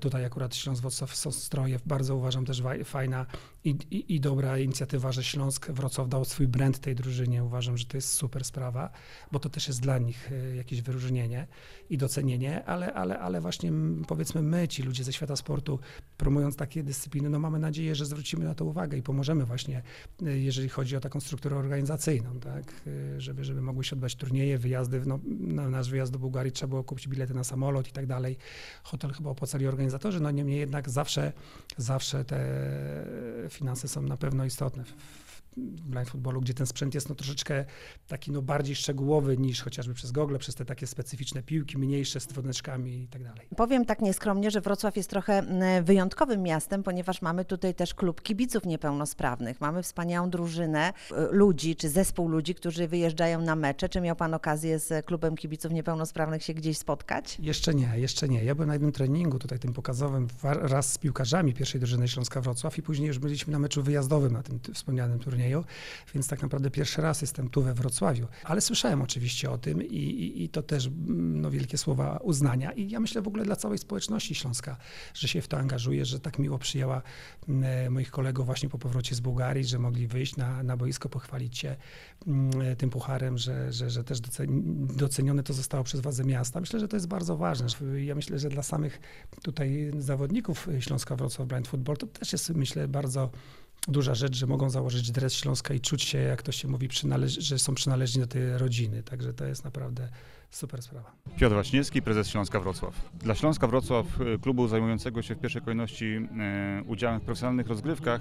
tutaj 0.00 0.24
akurat 0.24 0.54
Śląsk 0.54 0.82
Wrocław 0.82 1.16
są 1.16 1.32
stroje, 1.32 1.80
bardzo 1.86 2.16
uważam 2.16 2.44
też 2.44 2.62
fajna 2.84 3.26
i, 3.64 3.70
i, 3.90 4.14
i 4.14 4.20
dobra 4.20 4.58
inicjatywa, 4.58 5.12
że 5.12 5.24
Śląsk 5.24 5.70
Wrocław 5.70 6.08
dał 6.08 6.24
swój 6.24 6.48
brand 6.48 6.78
tej 6.78 6.94
drużynie, 6.94 7.44
uważam, 7.44 7.78
że 7.78 7.84
to 7.84 7.96
jest 7.96 8.12
super 8.12 8.44
sprawa, 8.44 8.90
bo 9.32 9.38
to 9.38 9.48
też 9.48 9.68
jest 9.68 9.80
dla 9.80 9.98
nich 9.98 10.32
e, 10.32 10.56
jakieś 10.56 10.82
wyróżnienie 10.82 11.46
i 11.90 11.98
docenienie, 11.98 12.64
ale, 12.64 12.92
ale, 12.94 13.18
ale 13.18 13.40
właśnie 13.40 13.72
powiedzmy 14.08 14.42
my, 14.42 14.68
ci 14.68 14.82
ludzie 14.82 15.04
ze 15.04 15.12
świata 15.12 15.36
sportu, 15.36 15.78
promując 16.16 16.56
takie 16.56 16.82
dyscypliny, 16.82 17.30
no 17.30 17.38
mamy 17.38 17.58
nadzieję, 17.58 17.94
że 17.94 18.06
zwrócimy 18.06 18.44
na 18.44 18.54
to 18.54 18.64
uwagę 18.64 18.98
i 18.98 19.02
pomożemy 19.02 19.41
właśnie, 19.46 19.82
y, 20.22 20.38
jeżeli 20.38 20.68
chodzi 20.68 20.96
o 20.96 21.00
taką 21.00 21.20
strukturę 21.20 21.56
organizacyjną, 21.56 22.40
tak, 22.40 22.64
y, 22.86 23.20
żeby, 23.20 23.44
żeby 23.44 23.62
mogły 23.62 23.84
się 23.84 23.96
odbywać 23.96 24.14
turnieje, 24.14 24.58
wyjazdy, 24.58 25.02
no, 25.06 25.18
na 25.40 25.68
nasz 25.68 25.90
wyjazd 25.90 26.12
do 26.12 26.18
Bułgarii 26.18 26.52
trzeba 26.52 26.68
było 26.68 26.84
kupić 26.84 27.08
bilety 27.08 27.34
na 27.34 27.44
samolot 27.44 27.88
i 27.88 27.92
tak 27.92 28.06
dalej. 28.06 28.36
Hotel 28.82 29.12
chyba 29.12 29.30
opłacali 29.30 29.66
organizatorzy, 29.66 30.20
no 30.20 30.30
niemniej 30.30 30.58
jednak 30.58 30.90
zawsze, 30.90 31.32
zawsze 31.76 32.24
te 32.24 32.42
finanse 33.50 33.88
są 33.88 34.02
na 34.02 34.16
pewno 34.16 34.44
istotne 34.44 34.84
blind 35.56 36.08
footballu, 36.10 36.40
gdzie 36.40 36.54
ten 36.54 36.66
sprzęt 36.66 36.94
jest 36.94 37.08
no 37.08 37.14
troszeczkę 37.14 37.64
taki 38.08 38.32
no 38.32 38.42
bardziej 38.42 38.76
szczegółowy 38.76 39.38
niż 39.38 39.62
chociażby 39.62 39.94
przez 39.94 40.12
gogle, 40.12 40.38
przez 40.38 40.54
te 40.54 40.64
takie 40.64 40.86
specyficzne 40.86 41.42
piłki, 41.42 41.78
mniejsze 41.78 42.20
z 42.20 42.26
dzwoneczkami 42.26 43.02
i 43.02 43.08
tak 43.08 43.22
dalej. 43.22 43.48
Powiem 43.56 43.84
tak 43.84 44.00
nieskromnie, 44.00 44.50
że 44.50 44.60
Wrocław 44.60 44.96
jest 44.96 45.10
trochę 45.10 45.42
wyjątkowym 45.82 46.42
miastem, 46.42 46.82
ponieważ 46.82 47.22
mamy 47.22 47.44
tutaj 47.44 47.74
też 47.74 47.94
klub 47.94 48.22
kibiców 48.22 48.66
niepełnosprawnych. 48.66 49.60
Mamy 49.60 49.82
wspaniałą 49.82 50.30
drużynę 50.30 50.92
y, 51.10 51.14
ludzi, 51.30 51.76
czy 51.76 51.88
zespół 51.88 52.28
ludzi, 52.28 52.54
którzy 52.54 52.88
wyjeżdżają 52.88 53.40
na 53.40 53.56
mecze. 53.56 53.88
Czy 53.88 54.00
miał 54.00 54.16
pan 54.16 54.34
okazję 54.34 54.78
z 54.78 55.06
klubem 55.06 55.36
kibiców 55.36 55.72
niepełnosprawnych 55.72 56.42
się 56.42 56.54
gdzieś 56.54 56.78
spotkać? 56.78 57.38
Jeszcze 57.40 57.74
nie, 57.74 57.92
jeszcze 57.96 58.28
nie. 58.28 58.44
Ja 58.44 58.54
byłem 58.54 58.68
na 58.68 58.74
jednym 58.74 58.92
treningu 58.92 59.38
tutaj 59.38 59.58
tym 59.58 59.72
pokazowym 59.72 60.28
raz 60.42 60.92
z 60.92 60.98
piłkarzami 60.98 61.54
pierwszej 61.54 61.80
drużyny 61.80 62.08
Śląska 62.08 62.40
Wrocław 62.40 62.78
i 62.78 62.82
później 62.82 63.08
już 63.08 63.18
byliśmy 63.18 63.52
na 63.52 63.58
meczu 63.58 63.82
wyjazdowym 63.82 64.32
na 64.32 64.42
tym 64.42 64.60
wspomnianym 64.74 65.18
turnieju 65.18 65.41
więc 66.14 66.28
tak 66.28 66.42
naprawdę 66.42 66.70
pierwszy 66.70 67.02
raz 67.02 67.20
jestem 67.20 67.48
tu 67.48 67.62
we 67.62 67.74
Wrocławiu. 67.74 68.26
Ale 68.44 68.60
słyszałem 68.60 69.02
oczywiście 69.02 69.50
o 69.50 69.58
tym 69.58 69.82
i, 69.82 69.96
i, 69.96 70.44
i 70.44 70.48
to 70.48 70.62
też 70.62 70.88
no, 71.06 71.50
wielkie 71.50 71.78
słowa 71.78 72.16
uznania 72.22 72.72
i 72.72 72.90
ja 72.90 73.00
myślę 73.00 73.22
w 73.22 73.28
ogóle 73.28 73.44
dla 73.44 73.56
całej 73.56 73.78
społeczności 73.78 74.34
Śląska, 74.34 74.76
że 75.14 75.28
się 75.28 75.42
w 75.42 75.48
to 75.48 75.58
angażuje, 75.58 76.04
że 76.04 76.20
tak 76.20 76.38
miło 76.38 76.58
przyjęła 76.58 77.02
moich 77.90 78.10
kolegów 78.10 78.46
właśnie 78.46 78.68
po 78.68 78.78
powrocie 78.78 79.14
z 79.14 79.20
Bułgarii, 79.20 79.64
że 79.64 79.78
mogli 79.78 80.06
wyjść 80.06 80.36
na, 80.36 80.62
na 80.62 80.76
boisko, 80.76 81.08
pochwalić 81.08 81.58
się 81.58 81.76
tym 82.78 82.90
pucharem, 82.90 83.38
że, 83.38 83.72
że, 83.72 83.90
że 83.90 84.04
też 84.04 84.20
docenione 84.96 85.42
to 85.42 85.52
zostało 85.52 85.84
przez 85.84 86.00
władze 86.00 86.24
miasta. 86.24 86.60
Myślę, 86.60 86.80
że 86.80 86.88
to 86.88 86.96
jest 86.96 87.08
bardzo 87.08 87.36
ważne. 87.36 87.66
Ja 88.04 88.14
myślę, 88.14 88.38
że 88.38 88.48
dla 88.48 88.62
samych 88.62 89.00
tutaj 89.42 89.90
zawodników 89.98 90.68
Śląska 90.80 91.16
Wrocław 91.16 91.48
Blind 91.48 91.68
Football 91.68 91.96
to 91.96 92.06
też 92.06 92.32
jest 92.32 92.50
myślę 92.50 92.88
bardzo 92.88 93.30
duża 93.88 94.14
rzecz, 94.14 94.36
że 94.36 94.46
mogą 94.46 94.70
założyć 94.70 95.10
dres 95.10 95.34
Śląska 95.34 95.74
i 95.74 95.80
czuć 95.80 96.02
się, 96.02 96.18
jak 96.18 96.42
to 96.42 96.52
się 96.52 96.68
mówi, 96.68 96.88
że 97.38 97.58
są 97.58 97.74
przynależni 97.74 98.20
do 98.20 98.26
tej 98.26 98.58
rodziny. 98.58 99.02
Także 99.02 99.34
to 99.34 99.44
jest 99.44 99.64
naprawdę 99.64 100.08
super 100.50 100.82
sprawa. 100.82 101.12
Piotr 101.36 101.54
Waśniewski, 101.54 102.02
prezes 102.02 102.28
Śląska 102.28 102.60
Wrocław. 102.60 103.10
Dla 103.14 103.34
Śląska 103.34 103.66
Wrocław, 103.66 104.20
y, 104.20 104.38
klubu 104.38 104.68
zajmującego 104.68 105.22
się 105.22 105.34
w 105.34 105.38
pierwszej 105.38 105.62
kolejności 105.62 106.04
y, 106.04 106.84
udziałem 106.86 107.20
w 107.20 107.22
profesjonalnych 107.22 107.66
rozgrywkach, 107.66 108.20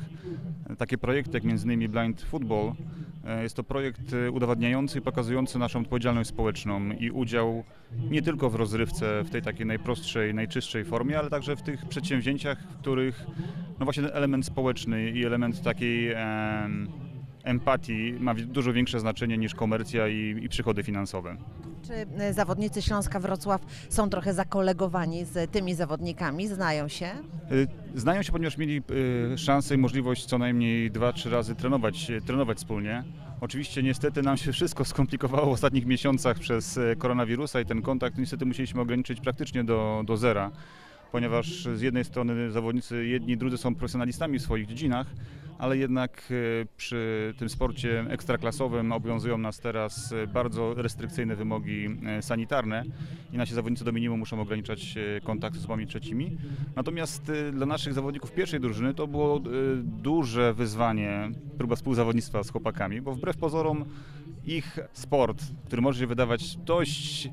y, 0.71 0.76
takie 0.76 0.97
projekty 0.97 1.32
jak 1.34 1.43
m.in. 1.45 1.91
Blind 1.91 2.21
Football, 2.21 2.74
jest 3.41 3.56
to 3.56 3.63
projekt 3.63 4.02
udowadniający 4.34 5.00
i 5.00 5.02
pokazujący 5.02 5.60
naszą 5.60 5.80
odpowiedzialność 5.80 6.30
społeczną 6.30 6.91
i 6.91 7.12
udział 7.12 7.63
nie 8.10 8.21
tylko 8.21 8.50
w 8.50 8.56
rozrywce 8.56 9.24
w 9.24 9.30
tej 9.30 9.41
takiej 9.41 9.65
najprostszej, 9.65 10.34
najczystszej 10.34 10.86
formie, 10.86 11.19
ale 11.19 11.30
także 11.30 11.56
w 11.56 11.62
tych 11.62 11.86
przedsięwzięciach, 11.86 12.63
w 12.63 12.78
których 12.78 13.26
no 13.82 13.86
właśnie 13.86 14.04
ten 14.04 14.17
element 14.17 14.46
społeczny 14.46 15.12
i 15.12 15.26
element 15.26 15.62
takiej 15.62 16.15
empatii 17.44 18.13
ma 18.20 18.34
dużo 18.36 18.74
większe 18.74 19.00
znaczenie 19.00 19.38
niż 19.38 19.56
komercja 19.56 20.08
i, 20.08 20.38
i 20.41 20.50
przychody 20.50 20.84
finansowe. 20.84 21.38
Czy 21.88 21.94
e, 21.94 22.34
zawodnicy 22.34 22.82
Śląska 22.82 23.20
Wrocław 23.20 23.62
są 23.89 24.10
trochę 24.10 24.34
zakolegowani 24.34 25.26
z 25.26 25.52
tymi 25.52 25.76
zawodnikami? 25.76 26.48
Znają 26.48 26.88
się? 26.88 27.06
Y, 27.52 27.67
Znają 27.96 28.24
się, 28.24 28.32
ponieważ 28.32 28.58
mieli 28.58 28.82
y, 29.34 29.38
szansę 29.38 29.76
i 29.76 29.78
możliwość 29.78 30.26
co 30.26 30.38
najmniej 30.38 30.91
dwa, 30.91 31.13
trzy 31.13 31.30
razy 31.30 31.56
trenować, 31.56 32.12
trenować 32.26 32.58
wspólnie. 32.58 33.04
Oczywiście 33.41 33.84
niestety 33.84 34.22
nam 34.22 34.38
się 34.38 34.52
wszystko 34.52 34.86
skomplikowało 34.86 35.46
w 35.46 35.54
ostatnich 35.54 35.86
miesiącach 35.86 36.39
przez 36.39 36.80
koronawirusa 36.98 37.62
i 37.62 37.65
ten 37.65 37.82
kontakt 37.82 38.17
niestety 38.17 38.46
musieliśmy 38.46 38.82
ograniczyć 38.82 39.20
praktycznie 39.22 39.63
do, 39.63 40.04
do 40.06 40.17
zera, 40.17 40.52
ponieważ 41.12 41.67
z 41.76 41.82
jednej 41.82 42.06
strony 42.06 42.52
zawodnicy 42.52 43.06
jedni 43.06 43.38
drudzy 43.38 43.58
są 43.58 43.76
profesjonalistami 43.76 44.39
w 44.39 44.41
swoich 44.41 44.67
dziedzinach, 44.67 45.08
ale 45.62 45.78
jednak 45.78 46.32
y, 46.32 46.67
przy 46.78 47.34
tym 47.38 47.50
sporcie 47.50 48.06
ekstraklasowym 48.10 48.91
obowiązują 48.91 49.38
nas 49.38 49.60
teraz 49.60 50.12
y, 50.12 50.28
bardzo 50.28 50.74
restrykcyjne 50.74 51.36
wymogi 51.36 51.88
y, 52.19 52.21
sanitarne 52.21 52.84
i 53.34 53.38
nasi 53.38 53.54
zawodnicy 53.54 53.86
do 53.86 53.91
minimum 53.91 54.19
muszą 54.19 54.41
ograniczać 54.41 54.95
kontakty 55.24 55.60
z 55.60 55.62
osobami 55.62 55.88
trzecimi. 55.88 56.38
Natomiast 56.76 57.32
dla 57.52 57.65
naszych 57.65 57.93
zawodników 57.93 58.32
pierwszej 58.32 58.60
drużyny 58.60 58.93
to 58.93 59.08
było 59.08 59.41
duże 59.84 60.54
wyzwanie, 60.54 61.30
próba 61.58 61.76
współzawodnictwa 61.76 62.43
z 62.43 62.50
chłopakami, 62.50 63.02
bo 63.02 63.13
wbrew 63.13 63.38
pozorom 63.38 63.86
ich 64.45 64.80
sport, 64.93 65.43
który 65.65 65.82
może 65.82 66.00
się 66.00 66.08
wydawać 66.08 66.58
dość 66.58 67.30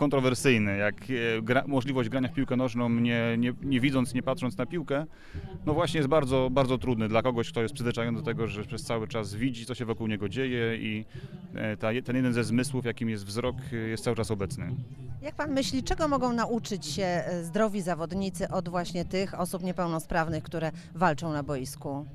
kontrowersyjny, 0.00 0.76
jak 0.76 0.94
e, 0.94 1.42
gra, 1.42 1.64
możliwość 1.66 2.08
grania 2.08 2.28
w 2.28 2.32
piłkę 2.32 2.56
nożną, 2.56 2.88
nie, 2.88 3.36
nie, 3.38 3.52
nie 3.62 3.80
widząc, 3.80 4.14
nie 4.14 4.22
patrząc 4.22 4.58
na 4.58 4.66
piłkę, 4.66 5.06
no 5.66 5.74
właśnie 5.74 5.98
jest 5.98 6.08
bardzo, 6.08 6.48
bardzo 6.50 6.78
trudny 6.78 7.08
dla 7.08 7.22
kogoś, 7.22 7.50
kto 7.50 7.62
jest 7.62 7.74
przyzwyczajony 7.74 8.18
do 8.18 8.24
tego, 8.24 8.46
że 8.46 8.64
przez 8.64 8.82
cały 8.82 9.08
czas 9.08 9.34
widzi, 9.34 9.66
co 9.66 9.74
się 9.74 9.84
wokół 9.84 10.06
niego 10.06 10.28
dzieje 10.28 10.76
i 10.76 11.04
e, 11.54 11.76
ta, 11.76 11.88
ten 12.04 12.16
jeden 12.16 12.32
ze 12.32 12.44
zmysłów, 12.44 12.84
jakim 12.84 13.08
jest 13.08 13.26
wzrok, 13.26 13.56
jest 13.88 14.04
cały 14.04 14.16
czas 14.16 14.30
obecny. 14.30 14.74
Jak 15.22 15.34
pan 15.34 15.52
myśli, 15.52 15.82
czego 15.82 16.08
mogą 16.08 16.32
nauczyć 16.32 16.86
się 16.86 17.02
e, 17.02 17.44
zdrowi 17.44 17.82
zawodnicy 17.82 18.48
od 18.48 18.68
właśnie 18.68 19.04
tych 19.04 19.40
osób 19.40 19.62
niepełnosprawnych, 19.62 20.44
które 20.44 20.72
walczą 20.94 21.32
na 21.32 21.42
boisku? 21.42 22.06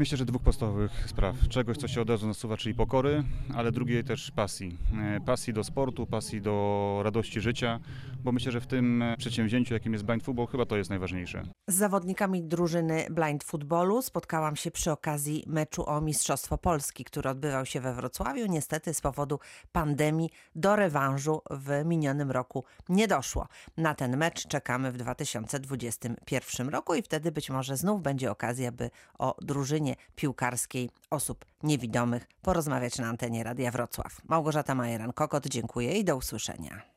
Myślę, 0.00 0.18
że 0.18 0.24
dwóch 0.24 0.42
podstawowych 0.42 0.90
spraw. 1.06 1.36
Czegoś, 1.48 1.76
co 1.76 1.88
się 1.88 2.00
od 2.00 2.10
razu 2.10 2.26
nasuwa, 2.26 2.56
czyli 2.56 2.74
pokory, 2.74 3.24
ale 3.54 3.72
drugiej 3.72 4.04
też 4.04 4.30
pasji. 4.30 4.78
E, 5.16 5.20
Pasji 5.20 5.52
do 5.52 5.64
sportu, 5.64 6.06
pasji 6.06 6.40
do 6.40 7.00
radości 7.04 7.40
życia, 7.40 7.80
bo 8.24 8.32
myślę, 8.32 8.52
że 8.52 8.60
w 8.60 8.66
tym 8.66 9.02
e, 9.02 9.16
przedsięwzięciu, 9.16 9.74
jakim 9.74 9.92
jest 9.92 10.04
blind 10.04 10.22
football, 10.22 10.46
chyba 10.46 10.66
to 10.66 10.76
jest 10.76 10.90
najważniejsze. 10.90 11.42
Z 11.68 11.74
zawodnikami 11.74 12.42
drużyny 12.42 13.06
blind 13.10 13.44
footballu 13.44 14.02
spotkałam 14.02 14.56
się 14.56 14.70
przy 14.70 14.90
okazji 14.90 15.44
meczu 15.46 15.88
o 15.88 16.00
Mistrzostwo 16.00 16.58
Polski, 16.58 17.04
który 17.04 17.30
odbywał 17.30 17.66
się 17.66 17.80
we 17.80 17.94
Wrocławiu. 17.94 18.46
Niestety 18.46 18.94
z 18.94 19.00
powodu 19.00 19.38
pandemii 19.72 20.30
do 20.54 20.76
rewanżu 20.76 21.42
w 21.50 21.84
minionym 21.84 22.30
roku 22.30 22.64
nie 22.88 23.08
doszło. 23.08 23.48
Na 23.76 23.94
ten 23.94 24.16
mecz 24.16 24.46
czekamy 24.48 24.92
w 24.92 24.96
2021 24.96 26.68
roku 26.68 26.94
i 26.94 27.02
wtedy 27.02 27.32
być 27.32 27.50
może 27.50 27.76
znów 27.76 28.02
będzie 28.02 28.30
okazja, 28.30 28.72
by 28.72 28.90
o 29.18 29.36
drużynie 29.42 29.89
piłkarskiej 30.16 30.90
osób 31.10 31.44
niewidomych 31.62 32.26
porozmawiać 32.42 32.98
na 32.98 33.08
antenie 33.08 33.44
Radia 33.44 33.70
Wrocław. 33.70 34.16
Małgorzata 34.28 34.74
Majeran-Kokot, 34.74 35.48
dziękuję 35.48 35.98
i 35.98 36.04
do 36.04 36.16
usłyszenia. 36.16 36.89